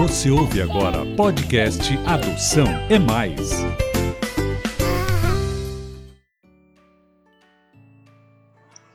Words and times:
Você 0.00 0.30
ouve 0.30 0.62
agora 0.62 1.04
podcast 1.14 1.94
Adoção 2.06 2.64
é 2.88 2.98
Mais. 2.98 3.50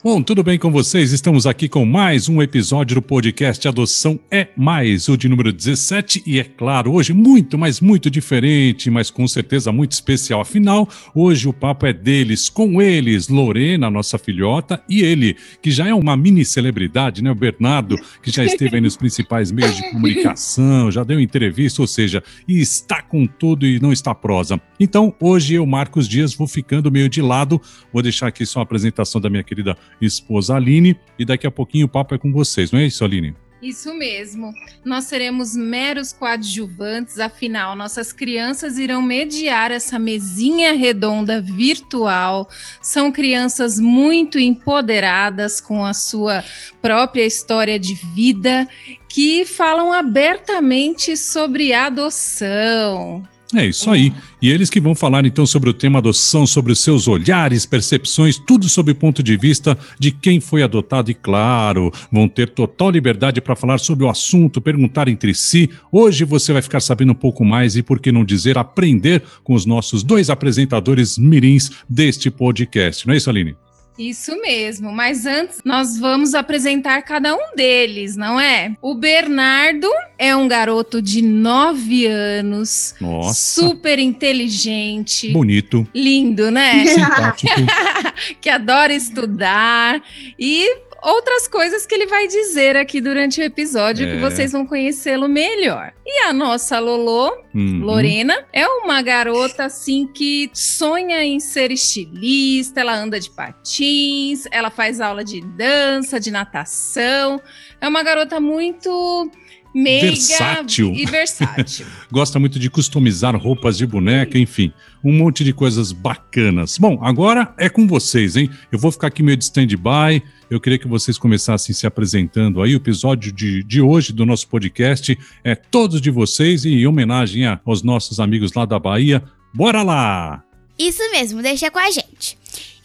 Bom, 0.06 0.22
tudo 0.22 0.44
bem 0.44 0.60
com 0.60 0.70
vocês? 0.70 1.12
Estamos 1.12 1.48
aqui 1.48 1.68
com 1.68 1.84
mais 1.84 2.30
um 2.30 2.40
episódio 2.40 2.94
do 2.94 3.02
podcast 3.02 3.68
Adoção 3.68 4.20
é 4.30 4.50
Mais, 4.56 5.10
o 5.10 5.18
de 5.18 5.28
número 5.28 5.52
17, 5.52 6.22
e 6.28 6.40
é 6.40 6.44
claro, 6.44 6.94
hoje 6.94 7.12
muito, 7.12 7.58
mas 7.58 7.82
muito 7.82 8.08
diferente, 8.08 8.92
mas 8.92 9.10
com 9.10 9.28
certeza 9.28 9.72
muito 9.72 9.94
especial. 9.94 10.42
Afinal, 10.42 10.88
hoje 11.16 11.48
o 11.48 11.54
papo 11.54 11.88
é 11.88 11.92
deles, 11.92 12.50
com 12.50 12.80
eles, 12.80 13.30
Lorena, 13.30 13.90
nossa 13.90 14.20
filhota, 14.20 14.80
e 14.88 15.02
ele, 15.02 15.38
que 15.60 15.72
já 15.72 15.88
é 15.88 15.94
uma 15.96 16.16
mini 16.16 16.46
celebridade, 16.46 17.24
né? 17.24 17.32
O 17.32 17.36
Bernardo, 17.36 17.98
que 18.22 18.30
já 18.30 18.46
esteve 18.46 18.76
aí 18.76 18.82
nos 18.82 18.96
principais 18.96 19.52
meios 19.52 19.76
de 19.76 19.90
comunicação, 19.90 20.92
já 20.92 21.04
deu 21.04 21.20
entrevista, 21.20 21.82
ou 21.82 21.88
seja, 21.88 22.22
está 22.48 23.02
com 23.02 23.26
tudo 23.26 23.66
e 23.66 23.80
não 23.80 23.92
está 23.92 24.14
prosa. 24.14 24.62
Então, 24.80 25.12
hoje 25.20 25.56
eu, 25.56 25.66
Marcos 25.66 26.08
Dias, 26.08 26.36
vou 26.36 26.48
ficando 26.48 26.92
meio 26.92 27.10
de 27.10 27.24
lado, 27.24 27.60
vou 27.92 28.04
deixar 28.04 28.28
aqui 28.28 28.46
só 28.46 28.60
a 28.60 28.64
apresentação 28.64 29.20
da 29.20 29.32
minha 29.32 29.42
querida 29.42 29.76
esposa 30.02 30.56
Aline, 30.56 31.00
e 31.18 31.26
daqui 31.26 31.48
a 31.48 31.52
pouquinho 31.52 31.86
o 31.86 31.90
papo 31.90 32.16
é 32.16 32.18
com 32.18 32.32
vocês, 32.32 32.72
não 32.72 32.80
é 32.80 32.86
isso, 32.86 33.04
Aline? 33.04 33.36
Isso 33.62 33.94
mesmo. 33.96 34.54
Nós 34.84 35.06
seremos 35.06 35.56
meros 35.56 36.14
coadjuvantes, 36.14 37.20
afinal, 37.20 37.76
nossas 37.76 38.14
crianças 38.14 38.78
irão 38.78 39.02
mediar 39.02 39.72
essa 39.72 39.98
mesinha 39.98 40.74
redonda 40.74 41.42
virtual. 41.42 42.48
São 42.80 43.12
crianças 43.12 43.80
muito 43.80 44.38
empoderadas 44.38 45.60
com 45.60 45.84
a 45.84 45.94
sua 45.94 46.44
própria 46.80 47.26
história 47.26 47.80
de 47.80 47.96
vida, 48.14 48.68
que 49.10 49.46
falam 49.46 49.92
abertamente 49.92 51.18
sobre 51.18 51.74
adoção. 51.74 53.24
É 53.56 53.66
isso 53.66 53.90
aí. 53.90 54.12
E 54.42 54.50
eles 54.50 54.70
que 54.70 54.82
vão 54.82 54.94
falar 54.94 55.26
então 55.26 55.46
sobre 55.46 55.70
o 55.70 55.74
tema 55.74 56.00
adoção, 56.00 56.46
sobre 56.46 56.74
os 56.74 56.80
seus 56.80 57.08
olhares, 57.08 57.66
percepções, 57.66 58.38
tudo 58.38 58.68
sob 58.68 58.92
o 58.92 58.96
ponto 58.96 59.24
de 59.24 59.38
vista 59.38 59.78
de 59.98 60.12
quem 60.12 60.42
foi 60.42 60.62
adotado. 60.62 61.10
E 61.10 61.14
claro, 61.14 61.92
vão 62.12 62.28
ter 62.28 62.50
total 62.50 62.92
liberdade 62.92 63.40
para 63.40 63.56
falar 63.56 63.78
sobre 63.78 64.04
o 64.04 64.10
assunto, 64.10 64.62
perguntar 64.62 65.08
entre 65.08 65.34
si. 65.34 65.70
Hoje 65.92 66.26
você 66.26 66.52
vai 66.52 66.62
ficar 66.62 66.82
sabendo 66.82 67.14
um 67.14 67.16
pouco 67.16 67.46
mais 67.46 67.78
e, 67.78 67.82
por 67.82 68.00
que 68.00 68.12
não 68.12 68.26
dizer, 68.26 68.58
aprender 68.58 69.24
com 69.44 69.54
os 69.54 69.66
nossos 69.66 70.04
dois 70.04 70.30
apresentadores 70.30 71.18
mirins 71.18 71.72
deste 71.88 72.30
podcast. 72.30 73.08
Não 73.08 73.14
é 73.14 73.18
isso, 73.18 73.30
Aline? 73.30 73.65
Isso 73.98 74.40
mesmo, 74.42 74.92
mas 74.92 75.26
antes 75.26 75.62
nós 75.64 75.98
vamos 75.98 76.36
apresentar 76.36 77.02
cada 77.02 77.34
um 77.34 77.56
deles, 77.56 78.18
não 78.18 78.38
é? 78.40 78.76
O 78.82 78.94
Bernardo 78.94 79.88
é 80.18 80.36
um 80.36 80.48
garoto 80.50 81.02
de 81.02 81.22
9 81.22 82.06
anos, 82.06 82.94
Nossa. 83.00 83.62
super 83.62 83.98
inteligente, 83.98 85.32
bonito, 85.32 85.88
lindo, 85.96 86.52
né? 86.52 86.86
simpático, 86.86 87.54
que 88.42 88.50
adora 88.50 88.94
estudar 88.94 90.02
e 90.38 90.78
outras 91.06 91.48
coisas 91.48 91.86
que 91.86 91.94
ele 91.96 92.08
vai 92.08 92.28
dizer 92.28 92.76
aqui 92.76 93.00
durante 93.00 93.40
o 93.40 93.44
episódio 93.44 94.08
É. 94.08 94.12
que 94.16 94.22
vocês 94.22 94.52
vão 94.52 94.66
conhecê-lo 94.66 95.28
melhor. 95.30 95.94
E 96.06 96.24
a 96.26 96.34
nossa 96.34 96.80
Lolo, 96.80 97.32
Uhum. 97.54 97.82
Lorena 97.84 98.46
é 98.52 98.68
uma 98.68 99.02
garota 99.02 99.66
assim 99.66 100.08
que 100.08 100.50
sonha 100.54 101.24
em 101.24 101.40
ser 101.40 101.72
estilista, 101.72 102.82
ela 102.82 102.96
anda 102.96 103.20
de 103.20 103.30
patins, 103.30 104.44
ela 104.52 104.70
faz 104.70 105.00
aula 105.00 105.24
de 105.24 105.42
dança, 105.42 106.20
de 106.20 106.32
natação. 106.32 107.42
É 107.80 107.88
uma 107.88 108.04
garota 108.04 108.40
muito 108.40 109.30
meiga 109.74 110.08
Versátil. 110.08 110.94
e 110.94 111.06
versátil. 111.06 111.86
gosta 112.10 112.40
muito 112.40 112.58
de 112.58 112.70
customizar 112.70 113.36
roupas 113.36 113.78
de 113.78 113.86
boneca, 113.86 114.38
enfim, 114.38 114.72
um 115.04 115.12
monte 115.12 115.44
de 115.44 115.52
coisas 115.54 115.92
bacanas. 115.92 116.78
Bom, 116.78 116.98
agora 117.04 117.54
é 117.58 117.68
com 117.68 117.86
vocês, 117.86 118.38
hein? 118.38 118.50
Eu 118.72 118.80
vou 118.80 118.90
ficar 118.92 119.08
aqui 119.08 119.22
meio 119.22 119.36
de 119.38 119.44
stand-by. 119.44 120.24
Eu 120.50 120.60
queria 120.62 120.78
que 120.78 120.88
vocês 120.88 121.18
começassem 121.18 121.74
se 121.74 121.88
apresentando 121.88 122.62
aí. 122.62 122.74
O 122.74 122.78
episódio 122.78 123.32
de, 123.32 123.64
de 123.64 123.82
hoje 123.82 124.14
do 124.14 124.26
nosso 124.26 124.48
podcast 124.48 125.18
é 125.44 125.56
todos 125.56 126.00
de 126.00 126.12
vocês 126.12 126.66
e 126.66 126.70
em 126.74 126.88
homenagem 126.88 127.46
a- 127.48 127.60
aos 127.66 127.82
nossos 127.82 128.20
amigos 128.20 128.54
lá 128.54 128.66
da 128.66 128.78
Bahia. 128.80 129.24
Bora 129.54 129.82
lá! 129.84 130.44
Isso 130.78 131.02
mesmo, 131.12 131.42
deixa 131.42 131.72
com 131.72 131.80
a 131.80 131.90
gente. 131.90 132.38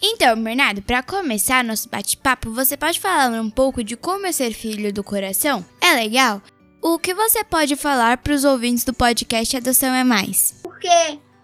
Então, 0.02 0.42
Bernardo, 0.42 0.80
para 0.80 1.02
começar 1.02 1.62
nosso 1.62 1.88
bate-papo, 1.88 2.50
você 2.52 2.76
pode 2.76 2.98
falar 2.98 3.30
um 3.40 3.50
pouco 3.50 3.84
de 3.84 3.96
como 3.96 4.26
é 4.26 4.32
ser 4.32 4.52
filho 4.52 4.92
do 4.92 5.04
coração? 5.04 5.64
É 5.80 5.92
legal? 5.94 6.40
O 6.80 6.98
que 6.98 7.12
você 7.12 7.44
pode 7.44 7.76
falar 7.76 8.16
para 8.18 8.32
os 8.32 8.44
ouvintes 8.44 8.84
do 8.84 8.94
podcast 8.94 9.54
Adoção 9.56 9.92
é 9.94 10.02
Mais? 10.02 10.54
porque 10.62 10.88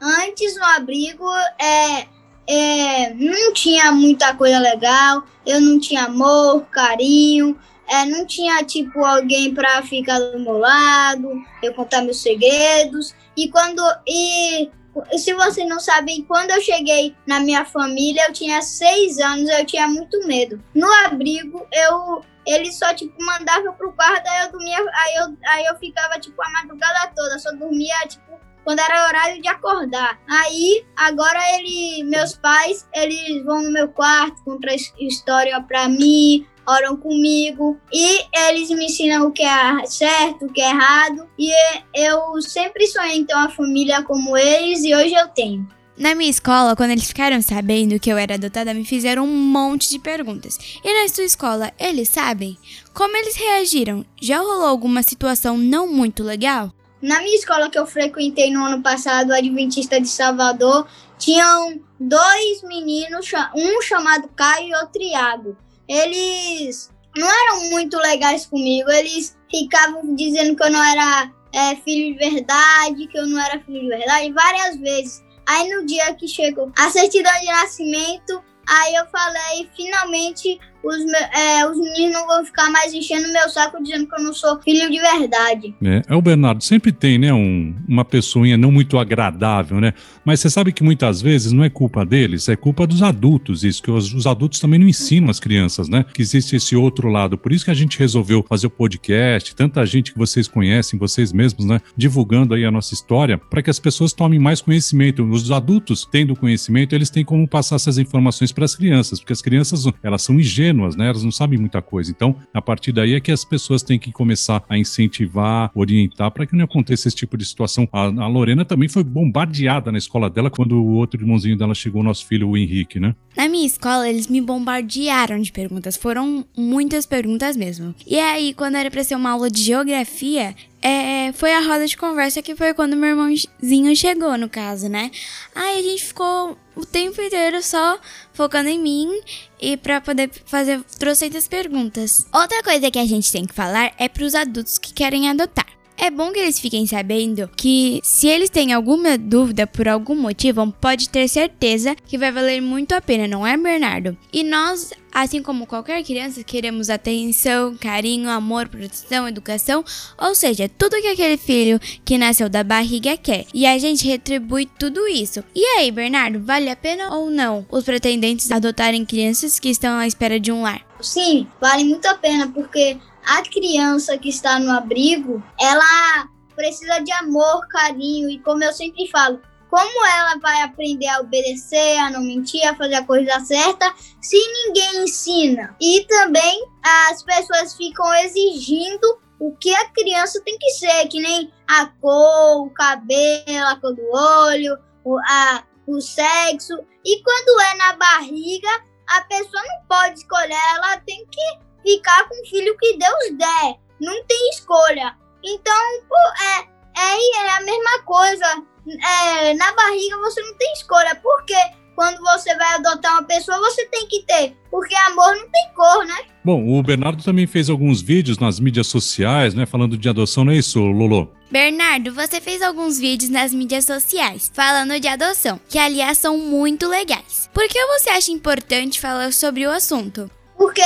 antes 0.01 0.57
no 0.57 0.65
abrigo 0.65 1.27
é, 1.61 2.07
é, 2.49 3.15
não 3.15 3.53
tinha 3.53 3.91
muita 3.93 4.35
coisa 4.35 4.59
legal, 4.59 5.25
eu 5.45 5.61
não 5.61 5.79
tinha 5.79 6.05
amor, 6.05 6.63
carinho, 6.67 7.59
é, 7.89 8.05
não 8.05 8.27
tinha 8.27 8.63
tipo 8.65 9.05
alguém 9.05 9.55
pra 9.55 9.83
ficar 9.83 10.19
do 10.19 10.39
meu 10.39 10.59
lado, 10.59 11.41
eu 11.63 11.75
contar 11.75 12.03
meus 12.03 12.21
segredos. 12.21 13.15
E 13.37 13.49
quando 13.49 13.83
e 14.07 14.71
se 15.19 15.35
vocês 15.35 15.69
não 15.69 15.79
sabem, 15.79 16.23
quando 16.23 16.51
eu 16.51 16.61
cheguei 16.61 17.15
na 17.27 17.41
minha 17.41 17.65
família, 17.65 18.25
eu 18.27 18.33
tinha 18.33 18.63
seis 18.63 19.19
anos, 19.19 19.49
eu 19.51 19.67
tinha 19.67 19.87
muito 19.87 20.27
medo. 20.27 20.63
No 20.75 20.91
abrigo, 21.05 21.67
eu 21.73 22.25
ele 22.47 22.73
só 22.73 22.95
tipo 22.95 23.13
mandava 23.23 23.73
pro 23.73 23.93
quarto, 23.93 24.27
aí 24.29 24.45
eu 24.45 24.53
dormia, 24.53 24.79
aí 24.79 25.15
eu, 25.17 25.37
aí 25.49 25.65
eu 25.67 25.77
ficava 25.79 26.19
tipo 26.21 26.41
a 26.41 26.51
madrugada 26.51 27.13
toda, 27.15 27.39
só 27.41 27.51
dormia 27.53 27.95
tipo 28.09 28.26
quando 28.67 28.81
era 28.81 29.07
horário 29.07 29.41
de 29.41 29.47
acordar. 29.47 30.19
Aí, 30.29 30.85
agora 30.97 31.39
ele, 31.55 32.03
meus 32.03 32.35
pais, 32.37 32.85
eles 32.93 33.45
vão 33.45 33.63
no 33.63 33.71
meu 33.71 33.87
quarto, 33.89 34.43
contam 34.45 34.75
his- 34.75 34.93
história 34.99 35.61
pra 35.63 35.89
mim, 35.89 36.45
oram 36.67 36.97
comigo 36.97 37.79
e 37.93 38.25
eles 38.49 38.69
me 38.71 38.87
ensinam 38.87 39.29
o 39.29 39.31
que 39.33 39.45
é 39.45 39.87
certo, 39.87 40.47
o 40.47 40.53
que 40.53 40.61
é 40.61 40.71
errado. 40.71 41.29
E 41.39 41.49
eu 41.95 42.43
sempre 42.43 42.89
sonhei 42.89 43.19
em 43.19 43.25
ter 43.25 43.35
uma 43.35 43.49
família 43.51 44.03
como 44.03 44.37
eles 44.37 44.83
e 44.83 44.93
hoje 44.93 45.15
eu 45.15 45.29
tenho. 45.29 45.69
Na 45.97 46.15
minha 46.15 46.29
escola, 46.29 46.75
quando 46.77 46.91
eles 46.91 47.07
ficaram 47.07 47.41
sabendo 47.41 47.99
que 48.01 48.11
eu 48.11 48.19
era 48.19 48.35
adotada, 48.35 48.75
me 48.75 48.85
fizeram 48.85 49.25
um 49.25 49.29
monte 49.33 49.89
de 49.89 49.99
perguntas. 50.01 50.59
E 50.85 51.03
na 51.03 51.09
sua 51.09 51.25
escola, 51.25 51.73
eles 51.79 52.09
sabem? 52.09 52.59
Como 52.93 53.17
eles 53.17 53.37
reagiram? 53.37 54.05
Já 54.21 54.39
rolou 54.39 54.67
alguma 54.67 55.03
situação 55.03 55.57
não 55.57 55.87
muito 55.91 56.23
legal? 56.23 56.71
Na 57.01 57.21
minha 57.21 57.37
escola 57.37 57.71
que 57.71 57.79
eu 57.79 57.87
frequentei 57.87 58.51
no 58.51 58.65
ano 58.65 58.83
passado, 58.83 59.33
Adventista 59.33 60.01
de 60.01 60.09
Salvador, 60.09 60.87
tinham 61.19 61.81
dois 62.01 62.63
meninos, 62.63 63.31
um 63.55 63.83
chamado 63.83 64.29
Caio 64.35 64.69
e 64.69 64.75
outro 64.75 65.03
Iago. 65.03 65.57
Eles 65.89 66.91
não 67.17 67.29
eram 67.29 67.71
muito 67.71 67.97
legais 67.99 68.47
comigo, 68.47 68.91
eles 68.91 69.37
ficavam 69.51 70.15
dizendo 70.15 70.57
que 70.57 70.63
eu 70.63 70.71
não 70.71 70.83
era 70.83 71.31
é, 71.53 71.77
filho 71.77 72.13
de 72.13 72.31
verdade, 72.31 73.07
que 73.07 73.19
eu 73.19 73.27
não 73.27 73.41
era 73.41 73.61
filho 73.61 73.81
de 73.81 73.89
verdade, 73.89 74.33
várias 74.33 74.77
vezes. 74.77 75.25
Aí 75.47 75.69
no 75.71 75.87
dia 75.87 76.13
que 76.15 76.27
chegou 76.27 76.73
a 76.77 76.91
certidão 76.91 77.33
de 77.41 77.47
nascimento, 77.47 78.43
aí 78.69 78.95
eu 78.95 79.07
falei, 79.07 79.71
finalmente 79.77 80.59
os, 80.83 80.97
me- 81.05 81.39
é, 81.41 81.69
os 81.69 81.77
meninos 81.79 82.13
não 82.13 82.27
vão 82.27 82.45
ficar 82.45 82.71
mais 82.71 82.93
enchendo 82.95 83.33
meu 83.33 83.49
saco 83.49 83.83
dizendo 83.83 84.07
que 84.07 84.15
eu 84.15 84.23
não 84.25 84.33
sou 84.33 84.61
filho 84.63 84.91
de 84.91 84.99
verdade. 85.01 85.75
É, 85.83 86.03
é 86.09 86.15
o 86.15 86.23
Bernardo, 86.23 86.63
sempre 86.63 86.93
tem, 86.93 87.19
né, 87.19 87.33
um- 87.33 87.75
uma 87.89 88.05
pessoinha 88.05 88.57
não 88.57 88.71
muito 88.71 88.99
agradável, 88.99 89.81
né? 89.81 89.93
Mas 90.25 90.41
você 90.41 90.51
sabe 90.51 90.73
que 90.73 90.83
muitas 90.83 91.21
vezes 91.23 91.53
não 91.53 91.65
é 91.65 91.71
culpa 91.71 92.05
deles, 92.05 92.49
é 92.49 92.57
culpa 92.57 92.87
dos 92.87 93.03
adultos, 93.03 93.65
isso, 93.65 93.83
que 93.83 93.91
os, 93.91 94.13
os 94.13 94.27
adultos 94.27 94.59
também 94.61 94.79
não 94.79 94.89
ensinam 94.89 95.31
as 95.31 95.41
crianças, 95.41 95.89
né? 95.89 96.05
Que 96.15 96.23
existe 96.23 96.57
esse 96.57 96.75
outro 96.77 97.09
lado. 97.09 97.37
Por 97.39 97.53
isso 97.53 97.65
que 97.65 97.71
a 97.71 97.75
gente 97.75 97.99
resolveu 97.99 98.45
fazer 98.49 98.67
o 98.67 98.71
podcast, 98.71 99.55
tanta 99.55 99.85
gente 99.87 100.13
que 100.13 100.19
vocês 100.19 100.47
conhecem, 100.49 100.99
vocês 100.99 101.33
mesmos, 101.33 101.65
né? 101.65 101.81
Divulgando 101.97 102.55
aí 102.55 102.65
a 102.65 102.71
nossa 102.71 102.95
história, 102.95 103.39
para 103.39 103.63
que 103.63 103.71
as 103.71 103.79
pessoas 103.79 104.13
tomem 104.13 104.39
mais 104.39 104.61
conhecimento. 104.61 105.25
Os 105.25 105.51
adultos, 105.51 106.07
tendo 106.11 106.35
conhecimento, 106.37 106.95
eles 106.95 107.11
têm 107.11 107.25
como 107.25 107.47
passar 107.49 107.77
essas 107.77 107.99
informações 107.99 108.53
para 108.53 108.65
as 108.65 108.75
crianças, 108.75 109.19
porque 109.21 109.33
as 109.33 109.43
crianças, 109.43 109.85
elas 110.03 110.23
são 110.23 110.39
ingênuas, 110.39 110.66
né? 110.73 111.09
Elas 111.09 111.23
não 111.23 111.31
sabem 111.31 111.59
muita 111.59 111.83
coisa. 111.83 112.11
Então, 112.11 112.37
a 112.53 112.63
partir 112.63 112.93
daí 112.93 113.15
é 113.15 113.21
que 113.21 113.33
as 113.33 113.45
pessoas 113.45 113.83
têm 113.83 113.99
que 113.99 114.13
começar 114.13 114.63
a 114.69 114.79
incentivar, 114.79 115.71
orientar 115.75 116.31
para 116.31 116.47
que 116.47 116.57
não 116.57 116.65
aconteça 116.65 117.09
esse 117.09 117.17
tipo 117.17 117.37
de 117.37 117.45
situação. 117.45 117.89
A, 117.93 118.05
a 118.05 118.27
Lorena 118.27 118.65
também 118.65 118.89
foi 118.89 119.05
bombardeada 119.05 119.93
na 119.93 119.99
escola 119.99 120.31
dela 120.31 120.51
quando 120.51 120.73
o 120.83 120.95
outro 120.95 121.21
irmãozinho 121.21 121.57
dela 121.57 121.75
chegou, 121.75 122.03
nosso 122.03 122.27
filho, 122.27 122.49
o 122.49 122.57
Henrique, 122.57 122.99
né? 122.99 123.15
Na 123.37 123.49
minha 123.49 123.67
escola, 123.67 124.09
eles 124.09 124.29
me 124.29 124.41
bombardearam 124.41 125.41
de 125.41 125.53
perguntas. 125.53 125.97
Foram 125.97 126.45
muitas 126.57 127.05
perguntas 127.05 127.57
mesmo. 127.57 127.95
E 128.07 128.19
aí, 128.19 128.55
quando 128.55 128.77
era 128.77 128.91
pra 128.91 129.05
ser 129.05 129.15
uma 129.15 129.31
aula 129.31 129.51
de 129.51 129.63
geografia, 129.63 130.55
é, 130.87 131.33
foi 131.33 131.53
a 131.53 131.61
roda 131.61 131.85
de 131.85 131.97
conversa 131.97 132.41
que 132.41 132.55
foi 132.55 132.73
quando 132.73 132.97
meu 132.97 133.11
irmãozinho 133.11 133.97
chegou, 133.97 134.39
no 134.39 134.49
caso, 134.49 134.89
né? 134.89 135.11
Aí 135.53 135.81
a 135.81 135.83
gente 135.83 136.05
ficou 136.05 136.57
o 136.77 136.87
tempo 136.87 137.21
inteiro 137.21 137.61
só 137.61 137.99
focando 138.33 138.69
em 138.69 138.79
mim 138.79 139.21
e 139.61 139.77
pra 139.77 140.01
poder 140.01 140.31
fazer 140.45 140.81
trocentas 140.97 141.49
perguntas. 141.49 142.25
Outra 142.33 142.63
coisa 142.63 142.89
que 142.89 143.01
a 143.01 143.07
gente 143.07 143.33
tem 143.33 143.45
que 143.45 143.55
falar 143.55 143.93
é 143.99 144.09
pros 144.09 144.37
adultos 144.37 144.79
que 144.79 144.93
querem 144.93 145.29
adotar. 145.29 145.76
É 145.99 146.11
bom 146.11 146.33
que 146.33 146.39
eles 146.39 146.61
fiquem 146.61 146.87
sabendo 146.87 147.51
que 147.57 148.01
se 148.03 148.29
eles 148.29 148.51
têm 148.51 148.73
alguma 148.73 149.17
dúvida 149.17 149.67
por 149.67 149.89
algum 149.89 150.15
motivo, 150.15 150.71
pode 150.81 151.09
ter 151.09 151.29
certeza 151.29 151.95
que 151.95 152.19
vai 152.19 152.31
valer 152.31 152.61
muito 152.61 152.93
a 152.93 153.01
pena, 153.01 153.27
não 153.27 153.47
é, 153.47 153.57
Bernardo? 153.57 154.17
E 154.33 154.45
nós 154.45 154.93
Assim 155.17 155.43
como 155.43 155.67
qualquer 155.67 156.05
criança, 156.05 156.45
queremos 156.45 156.91
atenção, 156.91 157.75
carinho, 157.75 158.29
amor, 158.29 158.69
proteção, 158.69 159.27
educação, 159.27 159.83
ou 160.19 160.35
seja, 160.35 160.69
tudo 160.69 161.01
que 161.01 161.07
aquele 161.07 161.39
filho 161.39 161.81
que 162.05 162.19
nasceu 162.19 162.51
da 162.51 162.63
barriga 162.63 163.17
quer. 163.17 163.47
E 163.55 163.67
a 163.67 163.79
gente 163.79 164.07
retribui 164.07 164.69
tudo 164.79 165.09
isso. 165.09 165.43
E 165.55 165.65
aí, 165.79 165.91
Bernardo, 165.91 166.45
vale 166.45 166.69
a 166.69 166.77
pena 166.77 167.15
ou 167.15 167.31
não 167.31 167.65
os 167.71 167.83
pretendentes 167.83 168.53
adotarem 168.53 169.07
crianças 169.07 169.59
que 169.59 169.71
estão 169.71 169.97
à 169.97 170.07
espera 170.07 170.39
de 170.39 170.53
um 170.53 170.61
lar? 170.61 170.85
Sim, 171.01 171.47
vale 171.59 171.85
muito 171.85 172.05
a 172.05 172.15
pena, 172.15 172.49
porque 172.49 172.99
a 173.27 173.43
criança 173.43 174.17
que 174.17 174.29
está 174.29 174.59
no 174.59 174.71
abrigo, 174.71 175.43
ela 175.61 176.29
precisa 176.55 177.01
de 177.01 177.13
amor, 177.13 177.67
carinho, 177.69 178.31
e 178.31 178.39
como 178.39 178.63
eu 178.63 178.73
sempre 178.73 179.09
falo, 179.09 179.41
como 179.69 180.07
ela 180.07 180.39
vai 180.39 180.63
aprender 180.63 181.09
a 181.09 181.21
obedecer, 181.21 181.99
a 181.99 182.11
não 182.11 182.21
mentir, 182.23 182.67
a 182.67 182.77
fazer 182.77 182.95
a 182.95 183.05
coisa 183.05 183.41
certa, 183.41 183.93
se 184.23 184.37
ninguém 184.37 185.03
ensina? 185.03 185.77
E 185.81 186.07
também 186.07 186.67
as 186.83 187.23
pessoas 187.23 187.77
ficam 187.77 188.15
exigindo 188.15 189.19
o 189.39 189.55
que 189.57 189.75
a 189.75 189.91
criança 189.91 190.41
tem 190.45 190.57
que 190.57 190.71
ser, 190.71 191.09
que 191.09 191.21
nem 191.21 191.53
a 191.67 191.87
cor, 191.87 192.67
o 192.67 192.71
cabelo, 192.71 193.67
a 193.67 193.77
cor 193.79 193.95
do 193.95 194.09
olho, 194.11 194.79
o, 195.05 195.19
a, 195.19 195.65
o 195.87 196.01
sexo. 196.01 196.75
E 197.05 197.23
quando 197.23 197.61
é 197.61 197.75
na 197.75 197.93
barriga, 197.97 198.71
a 199.09 199.21
pessoa 199.23 199.63
não 199.63 199.87
pode 199.89 200.21
escolher, 200.21 200.57
ela 200.77 200.97
tem 201.01 201.27
que 201.27 201.66
ficar 201.87 202.29
com 202.29 202.43
o 202.43 202.47
filho 202.47 202.77
que 202.79 202.99
Deus 202.99 203.39
der. 203.39 203.75
Não 204.01 204.25
tem 204.25 204.51
escolha. 204.51 205.17
Então, 205.45 206.03
pô, 206.09 206.17
é, 206.43 206.67
é, 206.99 207.47
é 207.47 207.51
a 207.51 207.61
mesma 207.61 208.03
coisa 208.05 208.63
é, 208.89 209.55
na 209.55 209.73
barriga 209.73 210.17
você 210.19 210.41
não 210.41 210.55
tem 210.57 210.73
escolha, 210.73 211.15
porque 211.17 211.57
quando 211.95 212.19
você 212.21 212.55
vai 212.57 212.75
adotar 212.75 213.13
uma 213.15 213.25
pessoa, 213.25 213.59
você 213.59 213.87
tem 213.87 214.07
que 214.07 214.23
ter, 214.25 214.55
porque 214.71 214.95
amor 214.95 215.35
não 215.35 215.49
tem 215.49 215.69
cor, 215.75 216.05
né? 216.05 216.25
Bom, 216.45 216.79
o 216.79 216.83
Bernardo 216.83 217.25
também 217.25 217.47
fez 217.47 217.71
alguns 217.71 218.03
vídeos 218.03 218.39
nas 218.39 218.61
mídias 218.61 218.87
sociais, 218.87 219.55
né, 219.55 219.67
falando 219.67 219.97
de 219.97 220.09
adoção, 220.09 220.45
não 220.45 220.53
é 220.53 220.57
isso, 220.57 220.79
Lolo? 220.79 221.33
Bernardo, 221.51 222.13
você 222.13 222.41
fez 222.41 222.61
alguns 222.61 222.99
vídeos 222.99 223.31
nas 223.31 223.55
mídias 223.55 223.85
sociais 223.85 224.51
falando 224.53 225.01
de 225.01 225.09
adoção, 225.09 225.59
que 225.69 225.79
aliás 225.79 226.19
são 226.19 226.37
muito 226.37 226.87
legais. 226.87 227.49
Por 227.53 227.67
que 227.67 227.85
você 227.87 228.11
acha 228.11 228.31
importante 228.31 229.01
falar 229.01 229.33
sobre 229.33 229.67
o 229.67 229.71
assunto? 229.71 230.31
Porque 230.57 230.83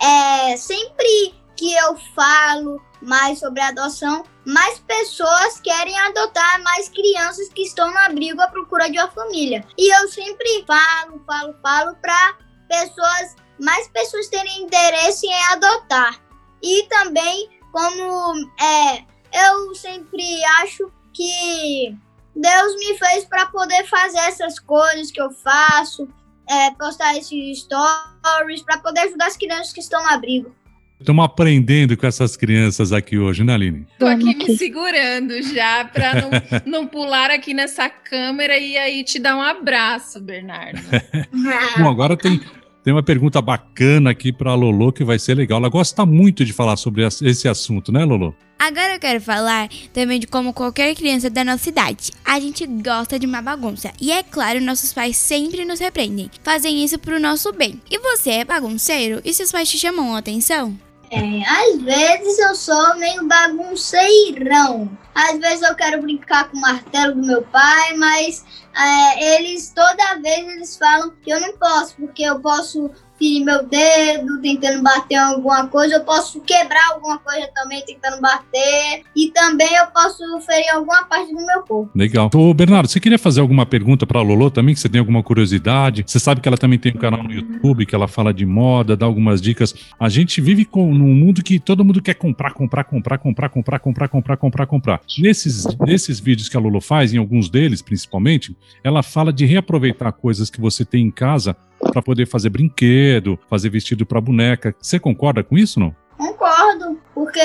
é, 0.00 0.56
sempre 0.56 1.34
que 1.56 1.72
eu 1.74 1.96
falo 2.14 2.80
mais 3.00 3.38
sobre 3.38 3.60
adoção, 3.60 4.24
mais 4.44 4.78
pessoas 4.80 5.60
querem 5.60 5.98
adotar 6.00 6.62
mais 6.62 6.88
crianças 6.88 7.48
que 7.48 7.62
estão 7.62 7.90
no 7.90 7.98
abrigo 7.98 8.40
à 8.40 8.48
procura 8.48 8.90
de 8.90 8.98
uma 8.98 9.10
família. 9.10 9.66
E 9.78 9.94
eu 9.94 10.08
sempre 10.08 10.64
falo, 10.66 11.22
falo, 11.26 11.54
falo 11.62 11.96
para 11.96 12.36
pessoas, 12.68 13.36
mais 13.58 13.88
pessoas 13.88 14.28
terem 14.28 14.62
interesse 14.62 15.26
em 15.26 15.44
adotar. 15.52 16.20
E 16.62 16.86
também 16.88 17.50
como 17.72 18.50
é, 18.60 19.04
eu 19.32 19.74
sempre 19.74 20.42
acho 20.62 20.90
que 21.12 21.96
Deus 22.34 22.74
me 22.76 22.98
fez 22.98 23.24
para 23.24 23.46
poder 23.46 23.86
fazer 23.86 24.18
essas 24.18 24.58
coisas 24.58 25.10
que 25.10 25.20
eu 25.20 25.30
faço, 25.30 26.08
é, 26.48 26.70
postar 26.72 27.16
esses 27.16 27.60
stories 27.60 28.62
para 28.62 28.78
poder 28.78 29.00
ajudar 29.00 29.26
as 29.26 29.36
crianças 29.36 29.72
que 29.72 29.80
estão 29.80 30.02
no 30.02 30.08
abrigo. 30.08 30.54
Estamos 30.98 31.26
aprendendo 31.26 31.94
com 31.94 32.06
essas 32.06 32.36
crianças 32.38 32.90
aqui 32.90 33.18
hoje, 33.18 33.44
né, 33.44 33.52
Aline? 33.52 33.86
Estou 33.92 34.08
aqui 34.08 34.34
me 34.34 34.56
segurando 34.56 35.42
já 35.42 35.84
para 35.84 36.14
não, 36.22 36.30
não 36.82 36.86
pular 36.86 37.30
aqui 37.30 37.52
nessa 37.52 37.90
câmera 37.90 38.58
e 38.58 38.78
aí 38.78 39.04
te 39.04 39.18
dar 39.18 39.36
um 39.36 39.42
abraço, 39.42 40.18
Bernardo. 40.20 40.80
Bom, 41.78 41.88
agora 41.90 42.16
tem, 42.16 42.40
tem 42.86 42.92
uma 42.92 43.02
pergunta 43.02 43.42
bacana 43.42 44.10
aqui 44.10 44.32
para 44.32 44.52
a 44.52 44.54
Lolo 44.54 44.92
que 44.92 45.02
vai 45.02 45.18
ser 45.18 45.34
legal. 45.34 45.58
Ela 45.58 45.68
gosta 45.68 46.06
muito 46.06 46.44
de 46.44 46.52
falar 46.52 46.76
sobre 46.76 47.04
esse 47.04 47.48
assunto, 47.48 47.90
né, 47.90 48.04
Lolo? 48.04 48.32
Agora 48.56 48.94
eu 48.94 49.00
quero 49.00 49.20
falar 49.20 49.68
também 49.92 50.20
de 50.20 50.28
como 50.28 50.52
qualquer 50.52 50.94
criança 50.94 51.28
da 51.28 51.42
nossa 51.42 51.68
idade. 51.68 52.12
A 52.24 52.38
gente 52.38 52.64
gosta 52.64 53.18
de 53.18 53.26
uma 53.26 53.42
bagunça. 53.42 53.90
E 54.00 54.12
é 54.12 54.22
claro, 54.22 54.60
nossos 54.60 54.92
pais 54.92 55.16
sempre 55.16 55.64
nos 55.64 55.80
repreendem. 55.80 56.30
Fazem 56.44 56.84
isso 56.84 56.96
pro 56.96 57.18
nosso 57.18 57.52
bem. 57.52 57.80
E 57.90 57.98
você 57.98 58.30
é 58.30 58.44
bagunceiro? 58.44 59.20
E 59.24 59.34
seus 59.34 59.50
pais 59.50 59.68
te 59.68 59.78
chamam 59.78 60.14
a 60.14 60.18
atenção? 60.18 60.78
É, 61.10 61.42
às 61.42 61.82
vezes 61.82 62.38
eu 62.38 62.54
sou 62.54 62.96
meio 62.98 63.26
bagunceirão. 63.26 64.88
Às 65.16 65.38
vezes 65.38 65.62
eu 65.62 65.74
quero 65.74 66.02
brincar 66.02 66.50
com 66.50 66.58
o 66.58 66.60
martelo 66.60 67.14
do 67.14 67.26
meu 67.26 67.40
pai, 67.40 67.96
mas 67.96 68.44
é, 68.76 69.36
eles 69.36 69.72
toda 69.74 70.20
vez 70.20 70.46
eles 70.46 70.76
falam 70.76 71.10
que 71.22 71.30
eu 71.30 71.40
não 71.40 71.56
posso, 71.56 71.96
porque 71.96 72.22
eu 72.22 72.38
posso 72.38 72.90
ferir 73.18 73.44
meu 73.44 73.66
dedo 73.66 74.40
tentando 74.40 74.82
bater 74.82 75.16
alguma 75.16 75.66
coisa, 75.68 75.96
eu 75.96 76.04
posso 76.04 76.40
quebrar 76.40 76.92
alguma 76.92 77.18
coisa 77.18 77.48
também 77.54 77.82
tentando 77.84 78.20
bater, 78.20 79.02
e 79.14 79.30
também 79.30 79.74
eu 79.74 79.86
posso 79.86 80.22
ferir 80.40 80.68
alguma 80.72 81.04
parte 81.04 81.32
do 81.32 81.44
meu 81.44 81.62
corpo. 81.62 81.90
Legal. 81.94 82.30
Ô, 82.34 82.54
Bernardo, 82.54 82.88
você 82.88 83.00
queria 83.00 83.18
fazer 83.18 83.40
alguma 83.40 83.66
pergunta 83.66 84.06
para 84.06 84.20
a 84.20 84.22
Lolo 84.22 84.50
também, 84.50 84.74
que 84.74 84.80
você 84.80 84.88
tem 84.88 84.98
alguma 84.98 85.22
curiosidade? 85.22 86.04
Você 86.06 86.18
sabe 86.18 86.40
que 86.40 86.48
ela 86.48 86.56
também 86.56 86.78
tem 86.78 86.92
um 86.92 86.98
canal 86.98 87.22
no 87.22 87.32
YouTube, 87.32 87.86
que 87.86 87.94
ela 87.94 88.08
fala 88.08 88.32
de 88.32 88.46
moda, 88.46 88.96
dá 88.96 89.06
algumas 89.06 89.40
dicas. 89.40 89.74
A 89.98 90.08
gente 90.08 90.40
vive 90.40 90.64
com, 90.64 90.94
num 90.94 91.14
mundo 91.14 91.42
que 91.42 91.58
todo 91.58 91.84
mundo 91.84 92.02
quer 92.02 92.14
comprar, 92.14 92.52
comprar, 92.52 92.84
comprar, 92.84 93.18
comprar, 93.18 93.48
comprar, 93.48 93.78
comprar, 93.78 94.08
comprar, 94.08 94.36
comprar, 94.36 94.66
comprar. 94.66 95.00
Nesses, 95.18 95.66
nesses 95.80 96.20
vídeos 96.20 96.48
que 96.48 96.56
a 96.56 96.60
Lolo 96.60 96.80
faz, 96.80 97.12
em 97.12 97.18
alguns 97.18 97.48
deles 97.48 97.82
principalmente, 97.82 98.56
ela 98.82 99.02
fala 99.02 99.32
de 99.32 99.44
reaproveitar 99.44 100.12
coisas 100.12 100.50
que 100.50 100.60
você 100.60 100.84
tem 100.84 101.04
em 101.04 101.10
casa 101.10 101.56
para 101.78 102.02
poder 102.02 102.26
fazer 102.26 102.50
brinquedo, 102.50 103.38
fazer 103.48 103.70
vestido 103.70 104.04
para 104.04 104.20
boneca. 104.20 104.74
Você 104.80 104.98
concorda 104.98 105.42
com 105.42 105.56
isso, 105.56 105.78
não? 105.80 105.94
Concordo, 106.16 107.00
porque 107.14 107.40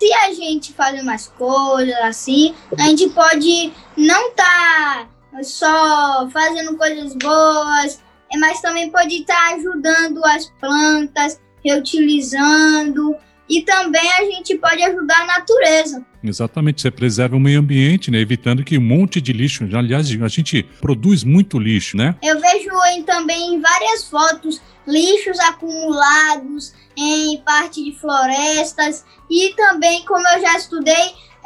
se 0.00 0.12
a 0.14 0.32
gente 0.32 0.72
faz 0.72 1.00
umas 1.00 1.28
coisas 1.28 1.94
assim, 2.00 2.54
a 2.78 2.82
gente 2.82 3.08
pode 3.10 3.72
não 3.96 4.30
estar 4.30 5.08
tá 5.30 5.42
só 5.42 6.28
fazendo 6.30 6.76
coisas 6.76 7.14
boas, 7.14 8.02
mas 8.38 8.60
também 8.60 8.90
pode 8.90 9.14
estar 9.20 9.34
tá 9.34 9.54
ajudando 9.54 10.24
as 10.24 10.50
plantas, 10.60 11.40
reutilizando 11.64 13.14
e 13.52 13.60
também 13.60 14.10
a 14.12 14.24
gente 14.24 14.56
pode 14.56 14.82
ajudar 14.82 15.20
a 15.20 15.26
natureza. 15.26 16.02
Exatamente, 16.24 16.80
você 16.80 16.90
preserva 16.90 17.36
o 17.36 17.40
meio 17.40 17.60
ambiente, 17.60 18.10
né? 18.10 18.18
Evitando 18.18 18.64
que 18.64 18.78
um 18.78 18.82
monte 18.82 19.20
de 19.20 19.30
lixo. 19.30 19.68
Aliás, 19.76 20.08
a 20.08 20.28
gente 20.28 20.62
produz 20.80 21.22
muito 21.22 21.58
lixo, 21.58 21.94
né? 21.98 22.16
Eu 22.22 22.40
vejo 22.40 22.70
em, 22.94 23.02
também 23.02 23.54
em 23.54 23.60
várias 23.60 24.08
fotos 24.08 24.58
lixos 24.86 25.38
acumulados 25.40 26.72
em 26.96 27.42
parte 27.44 27.84
de 27.84 27.92
florestas 27.98 29.04
e 29.30 29.52
também, 29.54 30.02
como 30.06 30.26
eu 30.28 30.40
já 30.40 30.56
estudei, 30.56 30.94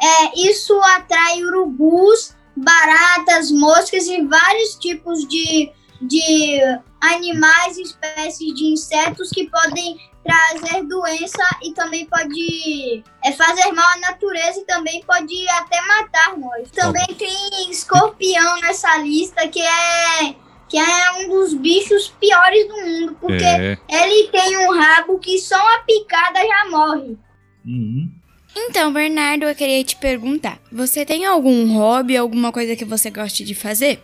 é, 0.01 0.49
isso 0.49 0.73
atrai 0.95 1.43
urubus, 1.43 2.33
baratas, 2.55 3.51
moscas 3.51 4.07
e 4.07 4.21
vários 4.23 4.75
tipos 4.75 5.27
de, 5.27 5.71
de 6.01 6.59
animais, 7.01 7.77
espécies 7.77 8.53
de 8.53 8.65
insetos 8.65 9.29
que 9.29 9.49
podem 9.49 9.97
trazer 10.23 10.83
doença 10.83 11.43
e 11.63 11.71
também 11.71 12.05
pode 12.05 13.03
é, 13.23 13.31
fazer 13.31 13.71
mal 13.71 13.87
à 13.93 13.99
natureza 13.99 14.59
e 14.59 14.65
também 14.65 15.01
pode 15.05 15.49
até 15.49 15.81
matar 15.81 16.37
nós. 16.37 16.69
Também 16.71 17.07
tem 17.17 17.71
escorpião 17.71 18.59
nessa 18.59 18.97
lista 18.97 19.47
que 19.47 19.61
é 19.61 20.35
que 20.69 20.77
é 20.77 21.11
um 21.19 21.29
dos 21.29 21.53
bichos 21.53 22.13
piores 22.19 22.67
do 22.67 22.75
mundo, 22.75 23.17
porque 23.21 23.43
é. 23.43 23.77
ele 23.89 24.27
tem 24.27 24.57
um 24.57 24.77
rabo 24.77 25.17
que 25.17 25.39
só 25.39 25.55
uma 25.55 25.79
picada 25.79 26.39
já 26.45 26.69
morre. 26.69 27.17
Uhum. 27.65 28.11
Então, 28.53 28.91
Bernardo, 28.91 29.45
eu 29.45 29.55
queria 29.55 29.83
te 29.83 29.95
perguntar: 29.95 30.59
você 30.69 31.05
tem 31.05 31.25
algum 31.25 31.73
hobby, 31.73 32.17
alguma 32.17 32.51
coisa 32.51 32.75
que 32.75 32.83
você 32.83 33.09
goste 33.09 33.45
de 33.45 33.55
fazer? 33.55 34.01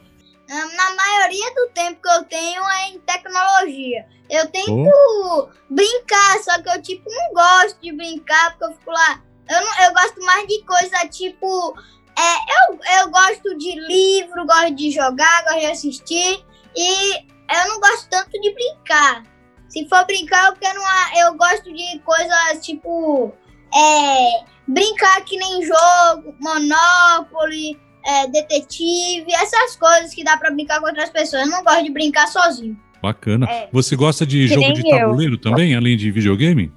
Na 0.48 0.96
maioria 0.96 1.54
do 1.56 1.70
tempo 1.74 2.02
que 2.02 2.10
eu 2.10 2.24
tenho 2.26 2.64
é 2.70 2.90
em 2.90 3.00
tecnologia. 3.00 4.06
Eu 4.30 4.50
tento 4.52 4.72
oh. 4.72 5.50
brincar, 5.70 6.40
só 6.44 6.62
que 6.62 6.70
eu, 6.70 6.82
tipo, 6.82 7.10
não 7.10 7.34
gosto 7.34 7.80
de 7.82 7.92
brincar, 7.92 8.52
porque 8.52 8.66
eu 8.66 8.78
fico 8.78 8.92
lá. 8.92 9.22
Eu, 9.50 9.62
não, 9.62 9.86
eu 9.86 9.94
gosto 9.94 10.22
mais 10.26 10.48
de 10.48 10.64
coisa 10.64 11.08
tipo. 11.10 11.78
É, 12.18 12.72
eu, 12.72 12.80
eu 13.00 13.10
gosto 13.10 13.58
de 13.58 13.76
livro, 13.88 14.46
gosto 14.46 14.76
de 14.76 14.92
jogar, 14.92 15.44
gosto 15.44 15.60
de 15.60 15.66
assistir. 15.66 16.46
E 16.76 17.14
eu 17.16 17.68
não 17.70 17.80
gosto 17.80 18.10
tanto 18.10 18.32
de 18.32 18.54
brincar. 18.54 19.24
Se 19.70 19.88
for 19.90 20.06
brincar, 20.06 20.48
eu 20.48 20.56
quero 20.56 20.80
uma, 20.80 21.20
Eu 21.20 21.36
gosto 21.36 21.74
de 21.74 22.00
coisas 22.00 22.66
tipo. 22.66 23.34
É, 23.76 24.46
brincar 24.68 25.24
que 25.26 25.38
nem 25.38 25.64
jogo, 25.64 26.36
Monopoly, 26.40 27.80
é, 28.06 28.28
detetive, 28.28 29.34
essas 29.34 29.76
coisas 29.76 30.14
que 30.14 30.24
dá 30.24 30.38
para 30.38 30.52
brincar 30.52 30.80
com 30.80 30.88
outras 30.88 31.10
pessoas. 31.10 31.44
Eu 31.44 31.50
não 31.50 31.64
gosto 31.64 31.84
de 31.84 31.92
brincar 31.92 32.28
sozinho. 32.28 32.80
Bacana. 33.02 33.50
É. 33.50 33.70
Você 33.72 33.96
gosta 33.96 34.26
de 34.26 34.48
que 34.48 34.54
jogo 34.54 34.74
de 34.74 34.90
tabuleiro 34.90 35.34
eu. 35.34 35.42
também, 35.42 35.76
além 35.76 35.98
de 35.98 36.10
videogame? 36.12 36.72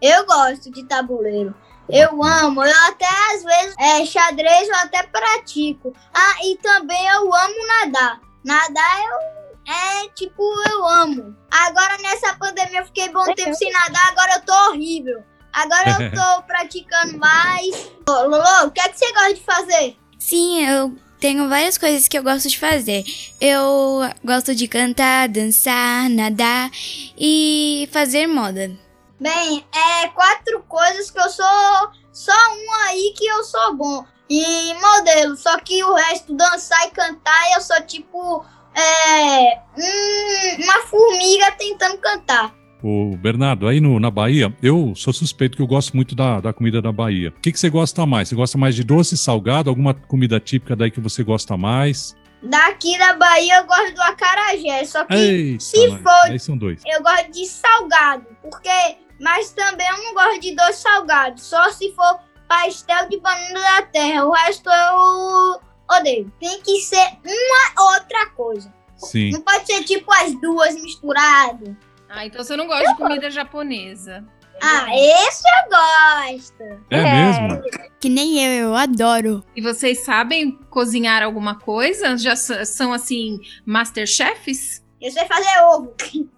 Eu 0.00 0.24
gosto 0.24 0.70
de 0.70 0.84
tabuleiro. 0.84 1.54
Eu 1.88 2.22
amo, 2.22 2.64
eu 2.64 2.72
até 2.88 3.06
às 3.34 3.42
vezes 3.42 3.74
é, 3.78 4.06
xadrez 4.06 4.68
eu 4.68 4.76
até 4.76 5.02
pratico. 5.02 5.92
Ah, 6.14 6.36
e 6.44 6.56
também 6.58 7.06
eu 7.08 7.34
amo 7.34 7.66
nadar. 7.66 8.20
Nadar 8.44 9.00
eu 9.00 9.40
é 9.72 10.08
tipo, 10.14 10.42
eu 10.70 10.86
amo. 10.86 11.36
Agora 11.50 11.98
nessa 11.98 12.34
pandemia 12.36 12.80
eu 12.80 12.86
fiquei 12.86 13.08
bom 13.10 13.24
tempo 13.34 13.54
sem 13.54 13.72
nadar, 13.72 14.08
agora 14.12 14.34
eu 14.36 14.42
tô 14.42 14.70
horrível. 14.70 15.22
Agora 15.52 15.90
eu 15.90 16.10
tô 16.14 16.42
praticando 16.44 17.18
mais. 17.18 17.90
Ô, 18.08 18.12
Lolo, 18.26 18.68
o 18.68 18.70
que 18.70 18.80
é 18.80 18.88
que 18.88 18.98
você 18.98 19.12
gosta 19.12 19.34
de 19.34 19.40
fazer? 19.42 19.96
Sim, 20.20 20.64
eu 20.66 20.94
tenho 21.18 21.48
várias 21.48 21.78
coisas 21.78 22.06
que 22.06 22.16
eu 22.16 22.22
gosto 22.22 22.48
de 22.48 22.58
fazer. 22.58 23.04
Eu 23.40 24.00
gosto 24.22 24.54
de 24.54 24.68
cantar, 24.68 25.28
dançar, 25.28 26.08
nadar 26.10 26.70
e 27.18 27.88
fazer 27.90 28.26
moda. 28.26 28.70
Bem, 29.18 29.66
é 29.74 30.08
quatro 30.08 30.62
coisas 30.68 31.10
que 31.10 31.18
eu 31.18 31.28
sou. 31.30 31.90
Só 32.12 32.32
um 32.32 32.72
aí 32.86 33.14
que 33.16 33.26
eu 33.26 33.42
sou 33.42 33.74
bom. 33.74 34.04
E 34.28 34.74
modelo, 34.74 35.36
só 35.36 35.58
que 35.58 35.82
o 35.82 35.94
resto, 35.94 36.34
dançar 36.36 36.86
e 36.86 36.90
cantar, 36.90 37.52
eu 37.54 37.60
sou 37.62 37.80
tipo. 37.82 38.44
É. 38.72 39.58
hum, 39.76 40.62
uma 40.62 40.86
formiga 40.86 41.50
tentando 41.52 41.98
cantar. 41.98 42.54
Ô, 42.82 43.14
Bernardo, 43.16 43.68
aí 43.68 43.78
no, 43.80 44.00
na 44.00 44.10
Bahia, 44.10 44.54
eu 44.62 44.94
sou 44.96 45.12
suspeito 45.12 45.56
que 45.56 45.62
eu 45.62 45.66
gosto 45.66 45.94
muito 45.94 46.14
da, 46.14 46.40
da 46.40 46.52
comida 46.52 46.80
da 46.80 46.90
Bahia. 46.90 47.28
O 47.28 47.40
que, 47.40 47.52
que 47.52 47.60
você 47.60 47.68
gosta 47.68 48.06
mais? 48.06 48.28
Você 48.28 48.34
gosta 48.34 48.56
mais 48.56 48.74
de 48.74 48.82
doce, 48.82 49.18
salgado? 49.18 49.68
Alguma 49.68 49.92
comida 49.92 50.40
típica 50.40 50.74
daí 50.74 50.90
que 50.90 51.00
você 51.00 51.22
gosta 51.22 51.56
mais? 51.56 52.16
Daqui 52.42 52.96
da 52.98 53.14
Bahia 53.16 53.58
eu 53.58 53.66
gosto 53.66 53.94
do 53.94 54.00
acarajé, 54.00 54.82
só 54.86 55.04
que 55.04 55.14
Eita, 55.14 55.60
se 55.62 55.86
nós. 55.88 56.00
for- 56.00 56.30
Aí 56.30 56.38
são 56.38 56.56
dois. 56.56 56.82
eu 56.86 57.02
gosto 57.02 57.30
de 57.32 57.44
salgado, 57.46 58.26
porque 58.40 58.96
mas 59.20 59.52
também 59.52 59.86
eu 59.86 59.98
não 59.98 60.14
gosto 60.14 60.40
de 60.40 60.56
doce 60.56 60.80
salgado, 60.80 61.38
só 61.38 61.70
se 61.70 61.92
for 61.92 62.18
pastel 62.48 63.10
de 63.10 63.20
banana 63.20 63.60
da 63.60 63.82
terra, 63.82 64.24
o 64.24 64.32
resto 64.32 64.70
eu 64.70 65.60
odeio. 65.98 66.32
Tem 66.40 66.62
que 66.62 66.80
ser 66.80 67.06
uma 67.22 67.92
outra 67.94 68.30
coisa. 68.30 68.72
Sim. 68.96 69.30
Não 69.32 69.42
pode 69.42 69.66
ser 69.66 69.84
tipo 69.84 70.10
as 70.12 70.32
duas 70.40 70.74
misturadas. 70.82 71.74
Ah, 72.10 72.26
então 72.26 72.42
você 72.42 72.56
não 72.56 72.66
gosta 72.66 72.90
de 72.90 72.96
comida 72.96 73.30
japonesa. 73.30 74.24
Ah, 74.60 74.84
esse 74.94 75.42
eu 75.48 75.70
gosto. 75.70 76.84
É 76.90 77.02
mesmo? 77.02 77.62
Que 78.00 78.08
nem 78.08 78.44
eu, 78.44 78.68
eu 78.68 78.76
adoro. 78.76 79.44
E 79.54 79.62
vocês 79.62 80.04
sabem 80.04 80.52
cozinhar 80.68 81.22
alguma 81.22 81.54
coisa? 81.58 82.18
Já 82.18 82.34
são 82.36 82.92
assim, 82.92 83.40
masterchefs? 83.64 84.84
Eu 85.00 85.10
sei 85.10 85.24
fazer 85.26 85.62
ovo. 85.62 85.94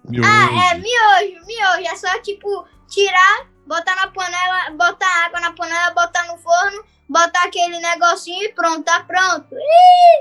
Meu 0.07 0.23
Ah, 0.23 0.71
é 0.71 0.75
miojo, 0.75 1.45
miojo. 1.45 1.91
É 1.91 1.95
só 1.97 2.21
tipo 2.21 2.65
tirar, 2.87 3.47
botar 3.65 3.95
na 3.95 4.07
panela, 4.07 4.69
botar 4.77 5.25
água 5.25 5.39
na 5.41 5.51
panela, 5.53 5.91
botar 5.91 6.27
no 6.27 6.37
forno, 6.37 6.83
botar 7.07 7.43
aquele 7.43 7.79
negocinho 7.79 8.43
e 8.43 8.49
pronto, 8.53 8.83
tá 8.83 9.01
pronto. 9.01 9.47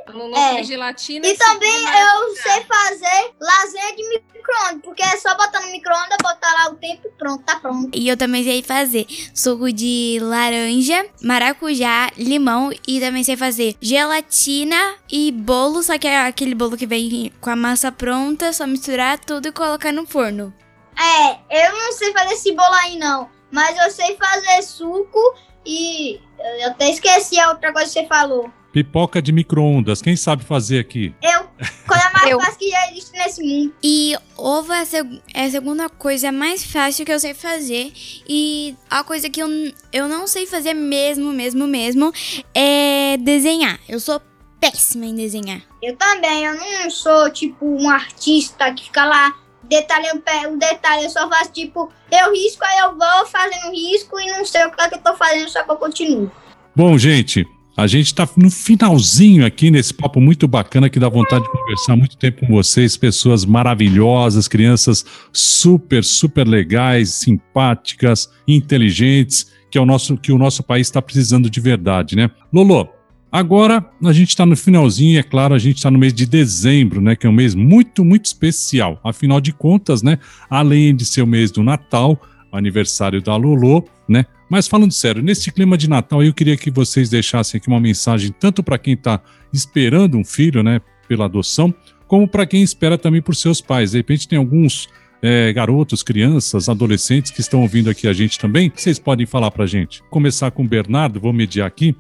Lulu 0.09 0.37
É. 0.37 0.63
gelatina. 0.63 1.27
E 1.27 1.37
também 1.37 1.71
segunda 1.71 1.99
eu 2.01 2.37
sei 2.37 2.65
fazer 2.65 3.33
lasanha 3.41 3.97
de 3.97 4.09
micro-ondas, 4.09 4.81
porque 4.83 5.03
é 5.03 5.17
só 5.17 5.35
botar 5.37 5.61
no 5.61 5.71
micro-ondas, 5.71 6.17
botar 6.23 6.53
lá 6.53 6.71
o 6.71 6.75
tempo 6.77 7.07
e 7.07 7.11
pronto, 7.11 7.43
tá 7.45 7.59
pronto. 7.61 7.91
E 7.95 8.09
eu 8.09 8.17
também 8.17 8.45
sei 8.45 8.63
fazer 8.63 9.07
suco 9.35 9.73
de 9.73 10.19
laranja, 10.21 11.07
maracujá, 11.23 12.11
limão 12.17 12.71
e 12.87 13.01
também 13.01 13.25
sei 13.25 13.37
fazer 13.37 13.77
gelatina 13.81 14.97
e 15.11 15.31
bolo, 15.33 15.83
só 15.83 15.97
que 15.99 16.07
é 16.09 16.27
aquele 16.27 16.55
bolo 16.55 16.77
que 16.77 16.87
vem 16.87 17.33
com 17.41 17.51
a 17.51 17.57
massa 17.57 17.91
pronta, 17.93 18.53
só 18.53 18.67
misturar 18.67 19.19
tudo 19.19 19.49
e 19.49 19.53
colocar 19.53 19.93
no 19.93 20.07
forno. 20.07 20.53
É, 20.99 21.67
eu 21.67 21.73
não 21.73 21.93
sei 21.93 22.13
fazer 22.13 22.35
esse 22.35 22.53
bolo 22.53 22.75
aí 22.75 22.99
não, 22.99 23.31
mas 23.51 23.77
eu 23.79 23.91
sei 23.91 24.17
fazer 24.17 24.63
suco 24.63 25.19
e 25.67 26.21
eu 26.61 26.69
até 26.69 26.91
esqueci 26.91 27.39
a 27.39 27.51
outra 27.51 27.73
coisa 27.73 27.87
que 27.93 28.01
você 28.01 28.07
falou. 28.07 28.51
Pipoca 28.73 29.21
de 29.21 29.33
micro-ondas. 29.33 30.01
Quem 30.01 30.17
sabe 30.17 30.45
fazer 30.45 30.79
aqui? 30.79 31.15
Eu, 31.23 31.41
coisa 31.87 32.11
mais 32.15 32.25
Eu. 32.31 32.41
fácil 32.41 32.59
que 32.59 32.71
já 32.71 32.91
existe 32.91 33.13
nesse 33.13 33.43
mundo. 33.43 33.75
E 33.83 34.17
ovo 34.37 34.73
é 34.73 34.81
a, 34.81 34.85
seg- 34.87 35.21
é 35.35 35.45
a 35.45 35.51
segunda 35.51 35.89
coisa 35.91 36.33
mais 36.33 36.65
fácil 36.65 37.05
que 37.05 37.13
eu 37.13 37.21
sei 37.21 37.35
fazer. 37.35 37.93
E 38.27 38.75
a 38.89 39.05
coisa 39.05 39.29
que 39.29 39.43
eu, 39.43 39.49
eu 39.93 40.09
não 40.09 40.27
sei 40.27 40.47
fazer 40.47 40.73
mesmo, 40.73 41.33
mesmo, 41.35 41.67
mesmo 41.67 42.13
é 42.55 43.19
desenhar. 43.19 43.79
Eu 43.87 44.01
sou 44.01 44.23
péssima 44.59 45.05
em 45.05 45.15
desenhar. 45.15 45.61
Eu 45.83 45.95
também, 45.97 46.45
eu 46.45 46.55
não 46.55 46.89
sou 46.91 47.29
tipo 47.31 47.67
um 47.67 47.91
artista 47.91 48.73
que 48.73 48.85
fica 48.85 49.05
lá 49.05 49.35
pe- 49.81 50.47
o 50.49 50.59
detalhe, 50.59 51.05
eu 51.05 51.11
só 51.11 51.29
faço 51.29 51.53
tipo, 51.53 51.91
eu 52.11 52.33
risco, 52.33 52.65
aí 52.65 52.79
eu 52.81 52.91
vou 52.97 53.27
fazendo 53.27 53.73
risco 53.73 54.21
e 54.21 54.27
não 54.27 54.45
sei 54.45 54.67
o 54.67 54.71
que, 54.71 54.83
é 54.83 54.89
que 54.89 54.95
eu 54.97 55.01
tô 55.03 55.15
fazendo, 55.17 55.49
só 55.49 55.63
que 55.63 55.71
eu 55.71 55.77
continuo. 55.77 56.31
Bom, 56.77 56.99
gente, 56.99 57.47
a 57.77 57.87
gente 57.87 58.15
tá 58.15 58.29
no 58.37 58.51
finalzinho 58.51 59.47
aqui 59.47 59.71
nesse 59.71 59.95
papo 59.95 60.21
muito 60.21 60.47
bacana 60.47 60.91
que 60.91 60.99
dá 60.99 61.09
vontade 61.09 61.45
de 61.45 61.51
conversar 61.51 61.97
muito 61.97 62.17
tempo 62.19 62.47
com 62.47 62.53
vocês, 62.53 62.97
pessoas 62.97 63.45
maravilhosas, 63.45 64.47
crianças 64.47 65.05
super, 65.33 66.05
super 66.05 66.47
legais, 66.47 67.11
simpáticas, 67.11 68.31
inteligentes, 68.47 69.51
que 69.71 69.79
é 69.79 69.81
o 69.81 69.87
nosso 69.87 70.17
que 70.19 70.33
o 70.33 70.39
nosso 70.39 70.63
país 70.63 70.87
está 70.87 71.01
precisando 71.01 71.49
de 71.49 71.61
verdade, 71.61 72.15
né? 72.15 72.31
Lolo, 72.53 72.91
agora 73.33 73.85
a 74.05 74.13
gente 74.13 74.29
está 74.29 74.45
no 74.45 74.57
finalzinho, 74.57 75.19
é 75.19 75.23
claro, 75.23 75.55
a 75.55 75.59
gente 75.59 75.79
está 75.79 75.91
no 75.91 75.99
mês 75.99 76.13
de 76.13 76.27
dezembro, 76.27 77.01
né? 77.01 77.17
Que 77.17 77.27
é 77.27 77.31
um 77.31 77.33
mês 77.33 77.55
muito, 77.55 78.05
muito 78.05 78.27
especial. 78.27 79.01
Afinal 79.03 79.41
de 79.41 79.53
contas, 79.53 80.03
né? 80.03 80.19
Além 80.51 80.95
de 80.95 81.07
ser 81.07 81.23
o 81.23 81.27
mês 81.27 81.51
do 81.51 81.63
Natal, 81.63 82.21
aniversário 82.53 83.23
da 83.23 83.35
Lolo, 83.35 83.89
né? 84.07 84.27
Mas 84.53 84.69
falando 84.69 84.93
sério, 84.93 85.23
nesse 85.23 85.51
clima 85.51 85.79
de 85.79 85.89
Natal, 85.89 86.23
eu 86.23 86.35
queria 86.35 86.59
que 86.59 86.71
vocês 86.71 87.09
deixassem 87.09 87.59
aqui 87.59 87.69
uma 87.69 87.81
mensagem 87.81 88.35
tanto 88.39 88.63
para 88.63 88.77
quem 88.77 88.93
está 88.93 89.19
esperando 89.51 90.19
um 90.19 90.25
filho, 90.25 90.63
né, 90.63 90.79
pela 91.09 91.25
adoção, 91.25 91.75
como 92.07 92.29
para 92.29 92.45
quem 92.45 92.63
espera 92.63 92.99
também 92.99 93.23
por 93.23 93.35
seus 93.35 93.63
pais. 93.63 93.93
De 93.93 93.97
repente 93.97 94.29
tem 94.29 94.39
alguns 94.39 94.91
é, 95.23 95.51
garotos, 95.55 96.03
crianças, 96.03 96.69
adolescentes 96.69 97.31
que 97.31 97.41
estão 97.41 97.63
ouvindo 97.63 97.89
aqui 97.89 98.07
a 98.07 98.13
gente 98.13 98.39
também. 98.39 98.71
Vocês 98.75 98.99
podem 98.99 99.25
falar 99.25 99.51
para 99.51 99.65
gente. 99.65 100.03
Começar 100.11 100.51
com 100.51 100.65
o 100.65 100.69
Bernardo, 100.69 101.19
vou 101.19 101.33
mediar 101.33 101.67
aqui. 101.67 101.97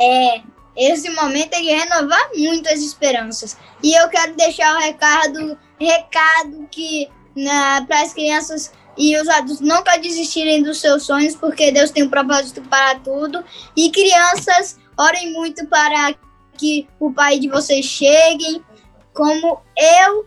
É, 0.00 0.40
esse 0.76 1.10
momento 1.10 1.54
é 1.54 1.60
de 1.60 1.68
renovar 1.68 2.30
muito 2.36 2.68
as 2.68 2.80
esperanças. 2.80 3.56
E 3.82 3.92
eu 3.94 4.08
quero 4.08 4.34
deixar 4.36 4.76
o 4.76 4.80
recado, 4.80 5.58
recado 5.78 6.68
que 6.70 7.08
para 7.86 8.02
as 8.02 8.12
crianças 8.12 8.72
e 8.96 9.16
os 9.16 9.28
adultos 9.28 9.60
nunca 9.60 9.98
desistirem 9.98 10.62
dos 10.62 10.80
seus 10.80 11.04
sonhos, 11.04 11.34
porque 11.34 11.72
Deus 11.72 11.90
tem 11.90 12.02
um 12.02 12.10
propósito 12.10 12.60
para 12.62 12.96
tudo. 12.96 13.44
E 13.76 13.90
crianças, 13.90 14.78
orem 14.96 15.32
muito 15.32 15.66
para 15.66 16.14
que 16.58 16.86
o 16.98 17.12
pai 17.12 17.38
de 17.38 17.48
vocês 17.48 17.84
cheguem, 17.84 18.62
como 19.14 19.60
eu 19.76 20.26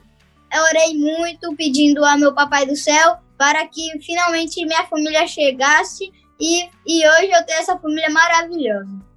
orei 0.69 0.97
muito 0.97 1.55
pedindo 1.55 2.03
ao 2.05 2.17
meu 2.17 2.33
papai 2.33 2.65
do 2.65 2.75
céu 2.75 3.17
para 3.37 3.67
que 3.67 3.99
finalmente 4.01 4.65
minha 4.65 4.85
família 4.85 5.27
chegasse 5.27 6.11
e, 6.39 6.69
e 6.87 7.07
hoje 7.07 7.31
eu 7.31 7.45
tenho 7.45 7.59
essa 7.59 7.77
família 7.77 8.09
maravilhosa. 8.09 9.12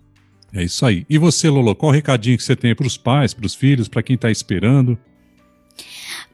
É 0.56 0.64
isso 0.64 0.86
aí. 0.86 1.04
E 1.08 1.18
você, 1.18 1.50
Lolo, 1.50 1.75
qual 1.75 1.92
o 1.92 1.94
recadinho 1.94 2.38
que 2.38 2.42
você 2.42 2.56
tem 2.56 2.75
para 2.75 2.86
os 2.86 2.96
pais, 2.96 3.34
para 3.34 3.44
os 3.44 3.54
filhos, 3.54 3.88
para 3.88 4.02
quem 4.02 4.14
está 4.14 4.30
esperando? 4.30 4.98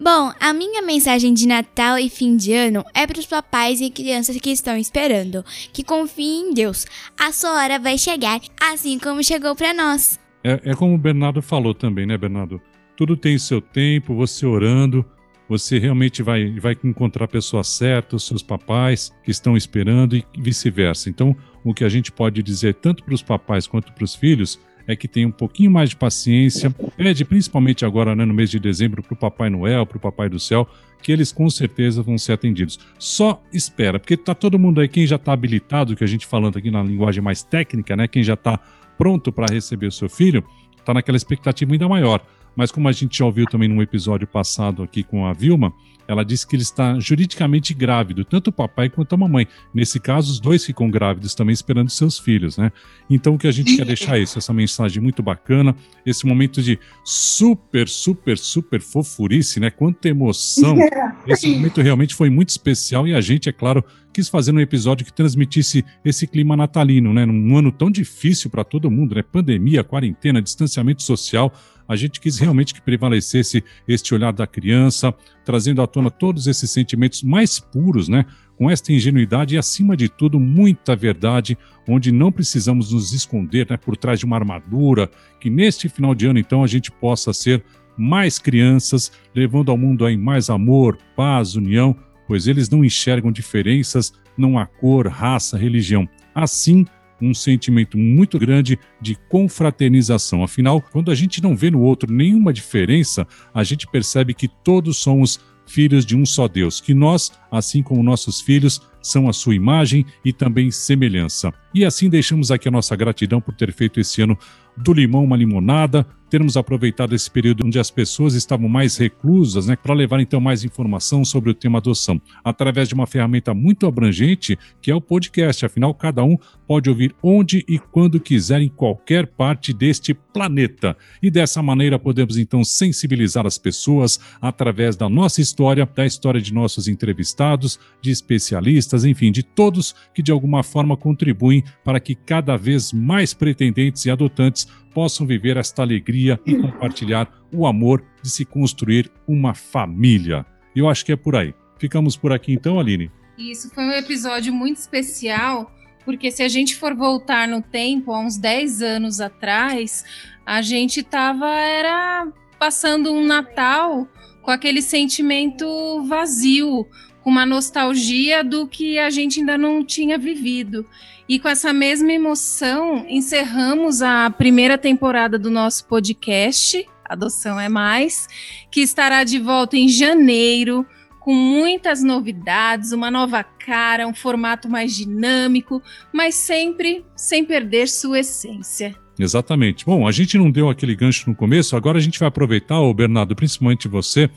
Bom, 0.01 0.33
a 0.39 0.53
minha 0.53 0.81
mensagem 0.81 1.35
de 1.35 1.45
Natal 1.45 1.99
e 1.99 2.09
fim 2.09 2.37
de 2.37 2.53
ano 2.53 2.85
é 2.95 3.05
para 3.05 3.19
os 3.19 3.27
papais 3.27 3.81
e 3.81 3.91
crianças 3.91 4.37
que 4.37 4.51
estão 4.51 4.77
esperando, 4.77 5.45
que 5.73 5.83
confiem 5.83 6.51
em 6.51 6.55
Deus. 6.55 6.87
A 7.19 7.33
sua 7.33 7.51
hora 7.61 7.81
vai 7.81 7.99
chegar, 7.99 8.41
assim 8.61 8.97
como 8.97 9.25
chegou 9.25 9.57
para 9.57 9.75
nós. 9.75 10.21
É, 10.45 10.61
é 10.67 10.75
como 10.77 10.95
o 10.95 10.99
Bernardo 10.99 11.43
falou 11.43 11.75
também, 11.75 12.07
né, 12.07 12.17
Bernardo? 12.17 12.63
Tudo 12.97 13.17
tem 13.17 13.37
seu 13.39 13.61
tempo, 13.61 14.15
você 14.15 14.47
orando, 14.47 15.05
você 15.49 15.81
realmente 15.81 16.23
vai, 16.23 16.49
vai 16.61 16.77
encontrar 16.85 17.25
a 17.25 17.29
pessoa 17.29 17.65
certa, 17.65 18.15
os 18.15 18.25
seus 18.25 18.43
papais 18.43 19.13
que 19.25 19.33
estão 19.33 19.57
esperando 19.57 20.17
e 20.17 20.25
vice-versa. 20.39 21.11
Então, 21.11 21.37
o 21.65 21.73
que 21.73 21.85
a 21.85 21.89
gente 21.89 22.11
pode 22.11 22.43
dizer 22.43 22.75
tanto 22.75 23.05
para 23.05 23.15
os 23.15 23.23
papais 23.23 23.67
quanto 23.67 23.93
para 23.93 24.05
os 24.05 24.15
filhos 24.15 24.59
é 24.87 24.97
que 24.97 25.07
tem 25.07 25.25
um 25.25 25.31
pouquinho 25.31 25.71
mais 25.71 25.91
de 25.91 25.97
paciência, 25.97 26.71
pede 26.97 27.25
principalmente 27.25 27.85
agora 27.85 28.17
né, 28.17 28.25
no 28.25 28.35
mês 28.35 28.51
de 28.51 28.59
dezembro 28.59 29.03
para 29.03 29.15
o 29.15 29.17
Papai 29.17 29.49
Noel, 29.49 29.87
para 29.87 29.97
o 29.97 30.01
Papai 30.01 30.29
do 30.29 30.41
Céu, 30.41 30.69
que 31.01 31.13
eles 31.13 31.33
com 31.33 31.49
certeza 31.49 32.03
vão 32.03 32.19
ser 32.19 32.33
atendidos. 32.33 32.79
Só 32.99 33.43
espera, 33.53 33.99
porque 33.99 34.17
tá 34.17 34.35
todo 34.35 34.59
mundo 34.59 34.81
aí, 34.81 34.89
quem 34.89 35.07
já 35.07 35.17
está 35.17 35.33
habilitado, 35.33 35.95
que 35.97 36.05
a 36.05 36.07
gente 36.07 36.27
falando 36.27 36.59
aqui 36.59 36.71
na 36.71 36.83
linguagem 36.83 37.23
mais 37.23 37.43
técnica, 37.43 37.97
né, 37.97 38.09
quem 38.09 38.23
já 38.23 38.35
está 38.35 38.59
pronto 38.99 39.33
para 39.33 39.53
receber 39.53 39.87
o 39.87 39.93
seu 39.93 40.09
filho, 40.09 40.45
está 40.79 40.93
naquela 40.93 41.17
expectativa 41.17 41.73
ainda 41.73 41.89
maior. 41.89 42.25
Mas 42.57 42.71
como 42.71 42.89
a 42.89 42.93
gente 42.93 43.19
já 43.19 43.25
ouviu 43.25 43.47
também 43.47 43.69
num 43.69 43.83
episódio 43.83 44.27
passado 44.27 44.83
aqui 44.83 45.03
com 45.03 45.27
a 45.27 45.33
Vilma, 45.33 45.73
ela 46.07 46.25
disse 46.25 46.47
que 46.47 46.57
ele 46.57 46.63
está 46.63 46.99
juridicamente 46.99 47.73
grávido, 47.73 48.25
tanto 48.25 48.49
o 48.49 48.53
papai 48.53 48.89
quanto 48.89 49.15
a 49.15 49.19
mamãe. 49.19 49.47
Nesse 49.75 50.01
caso, 50.01 50.33
os 50.33 50.41
dois 50.41 50.65
ficam 50.65 50.91
grávidos 50.91 51.35
também 51.35 51.53
esperando 51.53 51.91
seus 51.91 52.19
filhos, 52.19 52.57
né? 52.59 52.73
Então 53.09 53.35
o 53.35 53.39
que 53.39 53.47
a 53.47 53.53
gente 53.53 53.77
quer 53.77 53.87
deixar 53.87 54.19
é 54.19 54.23
isso, 54.23 54.39
essa 54.39 54.53
mensagem 54.53 55.03
muito 55.03 55.23
bacana, 55.23 55.75
esse 56.05 56.27
momento 56.27 56.61
de 56.63 56.79
super, 57.05 57.89
super, 57.89 58.37
super 58.37 58.81
fofurice, 58.81 59.61
né? 59.61 59.71
Quanta 59.71 60.09
emoção. 60.09 60.77
Esse 61.25 61.47
momento 61.47 61.81
realmente 61.81 62.17
foi 62.17 62.29
muito 62.29 62.49
especial 62.49 63.07
e 63.07 63.15
a 63.15 63.21
gente, 63.21 63.49
é 63.49 63.53
claro, 63.53 63.85
quis 64.13 64.29
fazer 64.29 64.53
um 64.53 64.61
episódio 64.61 65.05
que 65.05 65.13
transmitisse 65.13 65.85
esse 66.05 66.27
clima 66.27 66.57
natalino, 66.57 67.13
né? 67.13 67.25
Num 67.27 67.57
ano 67.57 67.73
tão 67.73 67.91
difícil 67.91 68.51
para 68.51 68.63
todo 68.63 68.91
mundo, 68.91 69.15
né? 69.15 69.23
Pandemia, 69.23 69.83
quarentena, 69.83 70.41
distanciamento 70.41 71.03
social. 71.03 71.53
A 71.89 71.97
gente 71.97 72.21
quis 72.21 72.39
realmente 72.39 72.73
que 72.73 72.81
prevalecesse 72.81 73.65
este 73.89 74.15
olhar 74.15 74.33
da 74.33 74.47
criança, 74.47 75.13
trazendo 75.45 75.83
à 75.83 75.87
tona 75.87 76.11
todos 76.11 76.47
esses 76.47 76.71
sentimentos 76.71 77.23
mais 77.23 77.59
puros, 77.59 78.09
né? 78.09 78.25
Com 78.57 78.71
esta 78.71 78.93
ingenuidade 78.93 79.55
e, 79.55 79.59
acima 79.59 79.97
de 79.97 80.09
tudo, 80.09 80.39
muita 80.39 80.95
verdade, 80.95 81.59
onde 81.89 82.13
não 82.13 82.31
precisamos 82.31 82.93
nos 82.93 83.13
esconder 83.13 83.67
né, 83.69 83.77
por 83.77 83.97
trás 83.97 84.21
de 84.21 84.25
uma 84.25 84.37
armadura, 84.37 85.11
que 85.41 85.51
neste 85.51 85.89
final 85.89 86.15
de 86.15 86.27
ano, 86.27 86.39
então, 86.39 86.63
a 86.63 86.67
gente 86.67 86.91
possa 86.93 87.33
ser 87.33 87.65
mais 87.97 88.39
crianças, 88.39 89.11
levando 89.35 89.71
ao 89.71 89.77
mundo 89.77 90.05
aí 90.05 90.17
mais 90.17 90.49
amor, 90.49 90.99
paz, 91.17 91.57
união, 91.57 91.97
pois 92.33 92.47
eles 92.47 92.71
não 92.71 92.83
enxergam 92.83 93.31
diferenças, 93.31 94.11
não 94.39 94.59
há 94.59 94.65
cor, 94.65 95.07
raça, 95.07 95.59
religião. 95.59 96.09
Assim, 96.35 96.87
um 97.21 97.35
sentimento 97.35 97.99
muito 97.99 98.39
grande 98.39 98.79
de 99.03 99.19
confraternização. 99.29 100.43
Afinal, 100.43 100.81
quando 100.81 101.11
a 101.11 101.15
gente 101.15 101.43
não 101.43 101.55
vê 101.55 101.71
no 101.71 101.83
outro 101.83 102.11
nenhuma 102.11 102.51
diferença, 102.51 103.27
a 103.53 103.63
gente 103.63 103.87
percebe 103.87 104.33
que 104.33 104.49
todos 104.49 104.97
somos 104.97 105.41
filhos 105.67 106.07
de 106.07 106.17
um 106.17 106.25
só 106.25 106.49
Deus, 106.49 106.81
que 106.81 106.95
nós, 106.95 107.31
assim 107.51 107.83
como 107.83 108.03
nossos 108.03 108.41
filhos, 108.41 108.81
são 109.03 109.29
a 109.29 109.33
sua 109.33 109.55
imagem 109.55 110.07
e 110.25 110.33
também 110.33 110.71
semelhança. 110.71 111.53
E 111.75 111.85
assim 111.85 112.09
deixamos 112.09 112.51
aqui 112.51 112.69
a 112.69 112.71
nossa 112.71 112.95
gratidão 112.95 113.41
por 113.41 113.55
ter 113.55 113.73
feito 113.73 113.99
esse 113.99 114.23
ano 114.23 114.39
do 114.77 114.93
limão 114.93 115.25
uma 115.25 115.37
limonada, 115.37 116.07
termos 116.31 116.57
aproveitado 116.57 117.15
esse 117.15 117.31
período 117.31 117.67
onde 117.67 117.79
as 117.79 117.91
pessoas 117.91 118.33
estavam 118.35 118.67
mais 118.67 118.97
reclusas, 118.97 119.67
né, 119.67 119.77
para 119.77 119.93
levar 119.93 120.19
então 120.19 120.41
mais 120.41 120.65
informação 120.65 121.27
sobre 121.27 121.51
o 121.51 121.55
tema 121.55 121.79
adoção, 121.79 122.19
através 122.43 122.89
de 122.89 122.95
uma 122.95 123.07
ferramenta 123.07 123.53
muito 123.53 123.87
abrangente, 123.87 124.59
que 124.81 124.91
é 124.91 124.95
o 124.95 125.01
podcast. 125.01 125.67
Afinal, 125.67 125.93
cada 125.93 126.25
um 126.25 126.39
pode 126.67 126.89
ouvir 126.89 127.15
onde 127.23 127.63
e 127.69 127.79
quando 127.79 128.19
quiser 128.19 128.63
em 128.63 128.71
qualquer 128.71 129.27
parte 129.27 129.75
deste 129.75 130.15
planeta. 130.15 130.97
E 131.23 131.31
dessa 131.31 131.63
maneira 131.63 131.99
podemos 131.99 132.39
então 132.39 132.65
sensibilizar 132.65 133.47
as 133.47 133.59
pessoas 133.59 134.19
através 134.41 134.97
da 134.97 135.11
nossa 135.11 135.43
história, 135.43 135.87
da 135.87 136.07
história 136.07 136.41
de 136.41 136.55
nossos 136.55 136.89
entrevistados, 136.89 137.79
de 138.01 138.11
especialistas, 138.11 138.92
enfim, 139.05 139.33
de 139.33 139.43
todos 139.43 139.95
que 140.15 140.23
de 140.23 140.31
alguma 140.31 140.63
forma 140.63 140.97
contribuem 140.97 141.65
para 141.85 141.99
que 141.99 142.15
cada 142.15 142.57
vez 142.57 142.93
mais 142.93 143.35
pretendentes 143.35 144.05
e 144.05 144.11
adotantes 144.11 144.67
possam 144.95 145.27
viver 145.27 145.57
esta 145.57 145.83
alegria 145.83 146.39
e 146.47 146.55
compartilhar 146.55 147.29
o 147.53 147.67
amor 147.67 148.05
de 148.23 148.31
se 148.31 148.45
construir 148.45 149.11
uma 149.27 149.55
família. 149.55 150.45
Eu 150.75 150.89
acho 150.89 151.05
que 151.05 151.13
é 151.13 151.17
por 151.17 151.35
aí. 151.35 151.55
Ficamos 151.79 152.17
por 152.17 152.33
aqui 152.33 152.53
então, 152.53 152.79
Aline? 152.79 153.11
Isso 153.37 153.71
foi 153.75 153.85
um 153.85 153.93
episódio 153.93 154.53
muito 154.53 154.77
especial, 154.77 155.73
porque 156.05 156.31
se 156.31 156.43
a 156.43 156.49
gente 156.49 156.77
for 156.77 156.95
voltar 156.95 157.49
no 157.49 157.63
tempo, 157.63 158.13
há 158.13 158.21
uns 158.21 158.37
10 158.37 158.83
anos 158.83 159.21
atrás, 159.21 160.05
a 160.45 160.63
gente 160.63 161.01
estava 161.01 161.49
era 161.49 162.29
passando 162.59 163.13
um 163.13 163.27
Natal 163.27 164.07
com 164.43 164.51
aquele 164.51 164.83
sentimento 164.83 166.05
vazio, 166.07 166.87
uma 167.25 167.47
nostalgia 167.47 168.43
do 168.43 168.67
que 168.67 168.99
a 168.99 169.11
gente 169.11 169.41
ainda 169.41 169.57
não 169.57 169.85
tinha 169.85 170.19
vivido. 170.19 170.87
E 171.29 171.39
com 171.39 171.49
essa 171.49 171.73
mesma 171.73 172.13
emoção, 172.13 173.07
encerramos 173.09 174.03
a 174.03 174.29
primeira 174.31 174.77
temporada 174.77 175.39
do 175.39 175.51
nosso 175.51 175.87
podcast, 175.87 176.87
Adoção 177.05 177.61
é 177.61 177.69
Mais, 177.69 178.27
que 178.71 178.81
estará 178.81 179.23
de 179.23 179.39
volta 179.39 179.77
em 179.77 179.89
janeiro, 179.89 180.87
com 181.21 181.35
muitas 181.35 182.03
novidades, 182.03 182.91
uma 182.93 183.11
nova 183.11 183.45
cara, 183.45 184.09
um 184.09 184.15
formato 184.15 184.69
mais 184.69 184.95
dinâmico, 184.95 185.81
mas 186.13 186.35
sempre 186.35 187.05
sem 187.15 187.45
perder 187.45 187.89
sua 187.89 188.21
essência. 188.21 188.95
Exatamente. 189.19 189.85
Bom, 189.85 190.09
a 190.09 190.11
gente 190.11 190.37
não 190.37 190.51
deu 190.51 190.69
aquele 190.69 190.97
gancho 190.97 191.29
no 191.31 191.37
começo, 191.37 191.77
agora 191.77 191.99
a 191.99 192.01
gente 192.01 192.19
vai 192.19 192.29
aproveitar, 192.29 192.81
Bernardo, 192.93 193.37
principalmente 193.37 193.87
você, 193.87 194.29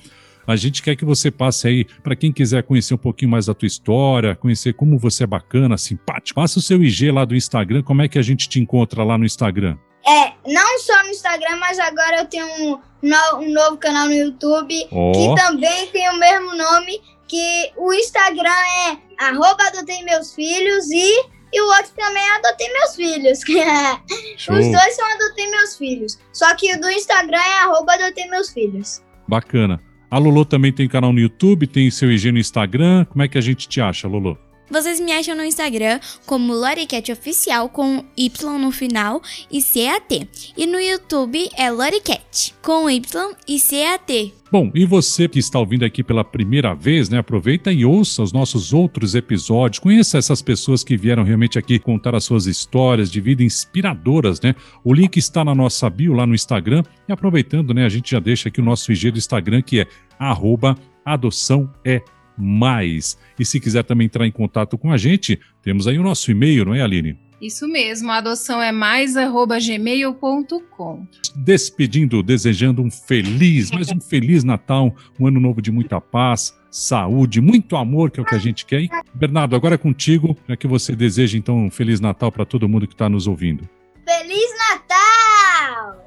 a 0.48 0.56
gente 0.56 0.82
quer 0.82 0.96
que 0.96 1.06
você 1.06 1.32
passe 1.32 1.68
aí 1.68 1.86
para 2.04 2.16
quem 2.16 2.32
quiser 2.32 2.64
conhecer 2.64 2.94
um 2.94 2.98
pouquinho 2.98 3.32
mais 3.32 3.48
da 3.48 3.54
tua 3.54 3.68
história, 3.68 4.36
conhecer 4.36 4.74
como 4.74 4.98
você 4.98 5.24
é 5.24 5.28
bacana, 5.28 5.78
simpático. 5.78 6.40
Passa 6.40 6.60
o 6.60 6.62
seu 6.62 6.84
IG 6.84 7.12
lá 7.12 7.26
do 7.26 7.36
Instagram, 7.36 7.84
como 7.84 8.02
é 8.02 8.08
que 8.08 8.20
a 8.20 8.22
gente 8.22 8.48
te 8.48 8.60
encontra 8.60 9.04
lá 9.04 9.18
no 9.18 9.26
Instagram? 9.26 9.78
É, 10.08 10.34
não 10.48 10.80
só 10.80 11.04
no 11.04 11.10
Instagram, 11.10 11.56
mas 11.58 11.80
agora 11.80 12.20
eu 12.20 12.26
tenho 12.26 12.46
um, 12.46 12.80
no, 13.02 13.40
um 13.40 13.52
novo 13.52 13.78
canal 13.78 14.06
no 14.06 14.14
YouTube 14.14 14.88
Ó. 14.92 15.12
que 15.12 15.42
também 15.42 15.88
tem 15.88 16.08
o 16.10 16.20
mesmo 16.20 16.56
nome, 16.56 17.02
que 17.28 17.72
o 17.76 17.92
Instagram 17.92 18.52
é 18.52 18.98
arroba 19.20 19.64
adotei 19.68 20.04
meus 20.04 20.36
filhos 20.36 20.92
e, 20.92 21.26
e 21.52 21.62
o 21.62 21.66
outro 21.68 21.92
também 21.96 22.22
é 22.22 22.36
adotei 22.36 22.72
meus 22.72 22.96
filhos. 22.96 23.40
Os 24.38 24.72
dois 24.72 24.96
são 24.96 25.12
adotei 25.14 25.50
meus 25.50 25.76
filhos. 25.76 26.20
Só 26.32 26.54
que 26.56 26.72
o 26.74 26.80
do 26.80 26.90
Instagram 26.90 27.40
é 27.40 27.60
arroba 27.64 27.94
adotei 27.94 28.28
meus 28.28 28.52
filhos. 28.52 29.02
Bacana. 29.28 29.82
A 30.16 30.18
Lolo 30.18 30.46
também 30.46 30.72
tem 30.72 30.88
canal 30.88 31.12
no 31.12 31.20
YouTube, 31.20 31.68
tem 31.68 31.92
seu 31.92 32.10
IG 32.10 32.32
no 32.32 32.40
Instagram. 32.40 33.04
Como 33.04 33.22
é 33.22 33.28
que 33.28 33.38
a 33.38 33.42
gente 33.42 33.68
te 33.68 33.82
acha, 33.82 34.08
Lolo? 34.08 34.38
Vocês 34.70 35.00
me 35.00 35.12
acham 35.12 35.36
no 35.36 35.44
Instagram 35.44 36.00
como 36.26 36.54
Loricat 36.54 37.12
Oficial 37.12 37.70
com 37.70 38.04
Y 38.18 38.58
no 38.58 38.72
final 38.72 39.22
e 39.52 39.62
CAT. 39.62 40.28
E 40.58 40.66
no 40.66 40.80
YouTube 40.80 41.50
é 41.56 41.70
Loricat 41.70 42.54
com 42.62 42.90
Y 42.90 43.36
e 43.48 43.60
CAT. 43.60 44.34
Bom, 44.52 44.72
e 44.74 44.86
você 44.86 45.28
que 45.28 45.38
está 45.38 45.60
ouvindo 45.60 45.84
aqui 45.84 46.04
pela 46.04 46.24
primeira 46.24 46.74
vez, 46.74 47.10
né? 47.10 47.18
Aproveita 47.20 47.72
e 47.72 47.86
ouça 47.86 48.24
os 48.24 48.32
nossos 48.32 48.74
outros 48.74 49.14
episódios. 49.14 49.80
Conheça 49.80 50.18
essas 50.18 50.42
pessoas 50.42 50.84
que 50.84 50.98
vieram 50.98 51.24
realmente 51.24 51.60
aqui 51.60 51.78
contar 51.78 52.16
as 52.16 52.24
suas 52.24 52.46
histórias 52.46 53.12
de 53.12 53.20
vida 53.20 53.44
inspiradoras, 53.44 54.40
né? 54.42 54.56
O 54.84 54.94
link 54.94 55.18
está 55.18 55.44
na 55.44 55.54
nossa 55.54 55.90
bio 55.90 56.14
lá 56.14 56.26
no 56.26 56.34
Instagram. 56.34 56.84
E 57.08 57.12
aproveitando, 57.12 57.74
né? 57.74 57.86
A 57.86 57.90
gente 57.90 58.12
já 58.12 58.20
deixa 58.20 58.50
aqui 58.50 58.62
o 58.62 58.64
nosso 58.64 58.92
IG 58.92 59.12
do 59.12 59.18
Instagram, 59.18 59.62
que 59.62 59.82
é 59.82 59.88
arroba 60.18 60.76
adoção 61.06 61.72
é 61.84 62.02
mais. 62.38 63.18
E 63.40 63.46
se 63.46 63.60
quiser 63.60 63.84
também 63.84 64.06
entrar 64.06 64.26
em 64.26 64.32
contato 64.32 64.78
com 64.78 64.92
a 64.92 64.98
gente, 64.98 65.40
temos 65.62 65.88
aí 65.88 65.98
o 65.98 66.04
nosso 66.04 66.32
e-mail, 66.32 66.66
não 66.66 66.74
é, 66.74 66.82
Aline? 66.82 67.18
Isso 67.42 67.68
mesmo, 67.68 68.10
a 68.12 68.18
adoção 68.18 68.62
é 68.62 68.72
mais 68.72 69.18
arroba 69.18 69.60
gmail.com. 69.60 71.06
despedindo, 71.36 72.24
desejando 72.24 72.82
um 72.82 72.90
feliz, 72.90 73.72
mais 73.72 73.90
um 73.90 74.00
feliz 74.00 74.44
Natal, 74.44 74.96
um 75.20 75.28
ano 75.28 75.40
novo 75.40 75.62
de 75.62 75.72
muita 75.72 76.00
paz, 76.00 76.58
saúde, 76.72 77.42
muito 77.42 77.76
amor, 77.76 78.10
que 78.10 78.20
é 78.20 78.24
o 78.24 78.26
que 78.26 78.36
a 78.36 78.40
gente 78.40 78.66
quer. 78.66 78.82
E, 78.82 78.90
Bernardo, 79.14 79.56
agora 79.56 79.76
é 79.76 79.78
contigo, 79.78 80.36
já 80.48 80.56
que 80.56 80.66
você 80.66 80.96
deseja 80.96 81.38
então 81.38 81.66
um 81.66 81.70
feliz 81.70 82.00
Natal 82.00 82.32
para 82.32 82.46
todo 82.46 82.70
mundo 82.70 82.88
que 82.88 82.94
está 82.94 83.10
nos 83.10 83.28
ouvindo. 83.28 83.68
Feliz 84.06 84.50
Natal! 84.72 85.05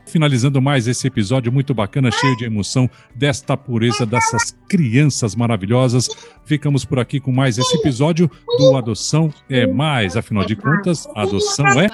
Finalizando 0.08 0.60
mais 0.60 0.88
esse 0.88 1.06
episódio 1.06 1.52
muito 1.52 1.74
bacana, 1.74 2.10
cheio 2.10 2.36
de 2.36 2.44
emoção, 2.44 2.88
desta 3.14 3.56
pureza 3.56 4.06
dessas 4.06 4.56
crianças 4.68 5.36
maravilhosas. 5.36 6.08
Ficamos 6.44 6.84
por 6.84 6.98
aqui 6.98 7.20
com 7.20 7.30
mais 7.30 7.58
esse 7.58 7.76
episódio 7.76 8.30
do 8.58 8.76
Adoção 8.76 9.32
é 9.50 9.66
Mais. 9.66 10.16
Afinal 10.16 10.44
de 10.44 10.56
contas, 10.56 11.06
adoção 11.14 11.66
é 11.80 11.88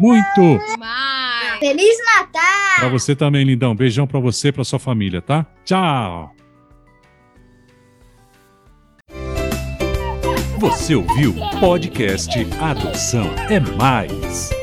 muito. 0.00 0.60
mais. 0.78 1.58
Feliz 1.60 1.96
Natal! 2.16 2.78
Pra 2.78 2.88
você 2.88 3.14
também, 3.16 3.44
lindão. 3.44 3.74
Beijão 3.74 4.06
pra 4.06 4.20
você 4.20 4.48
e 4.48 4.52
pra 4.52 4.64
sua 4.64 4.78
família, 4.78 5.22
tá? 5.22 5.46
Tchau! 5.64 6.34
Você 10.58 10.96
ouviu 10.96 11.30
o 11.30 11.60
podcast 11.60 12.30
Adoção 12.60 13.30
é 13.48 13.60
Mais. 13.60 14.57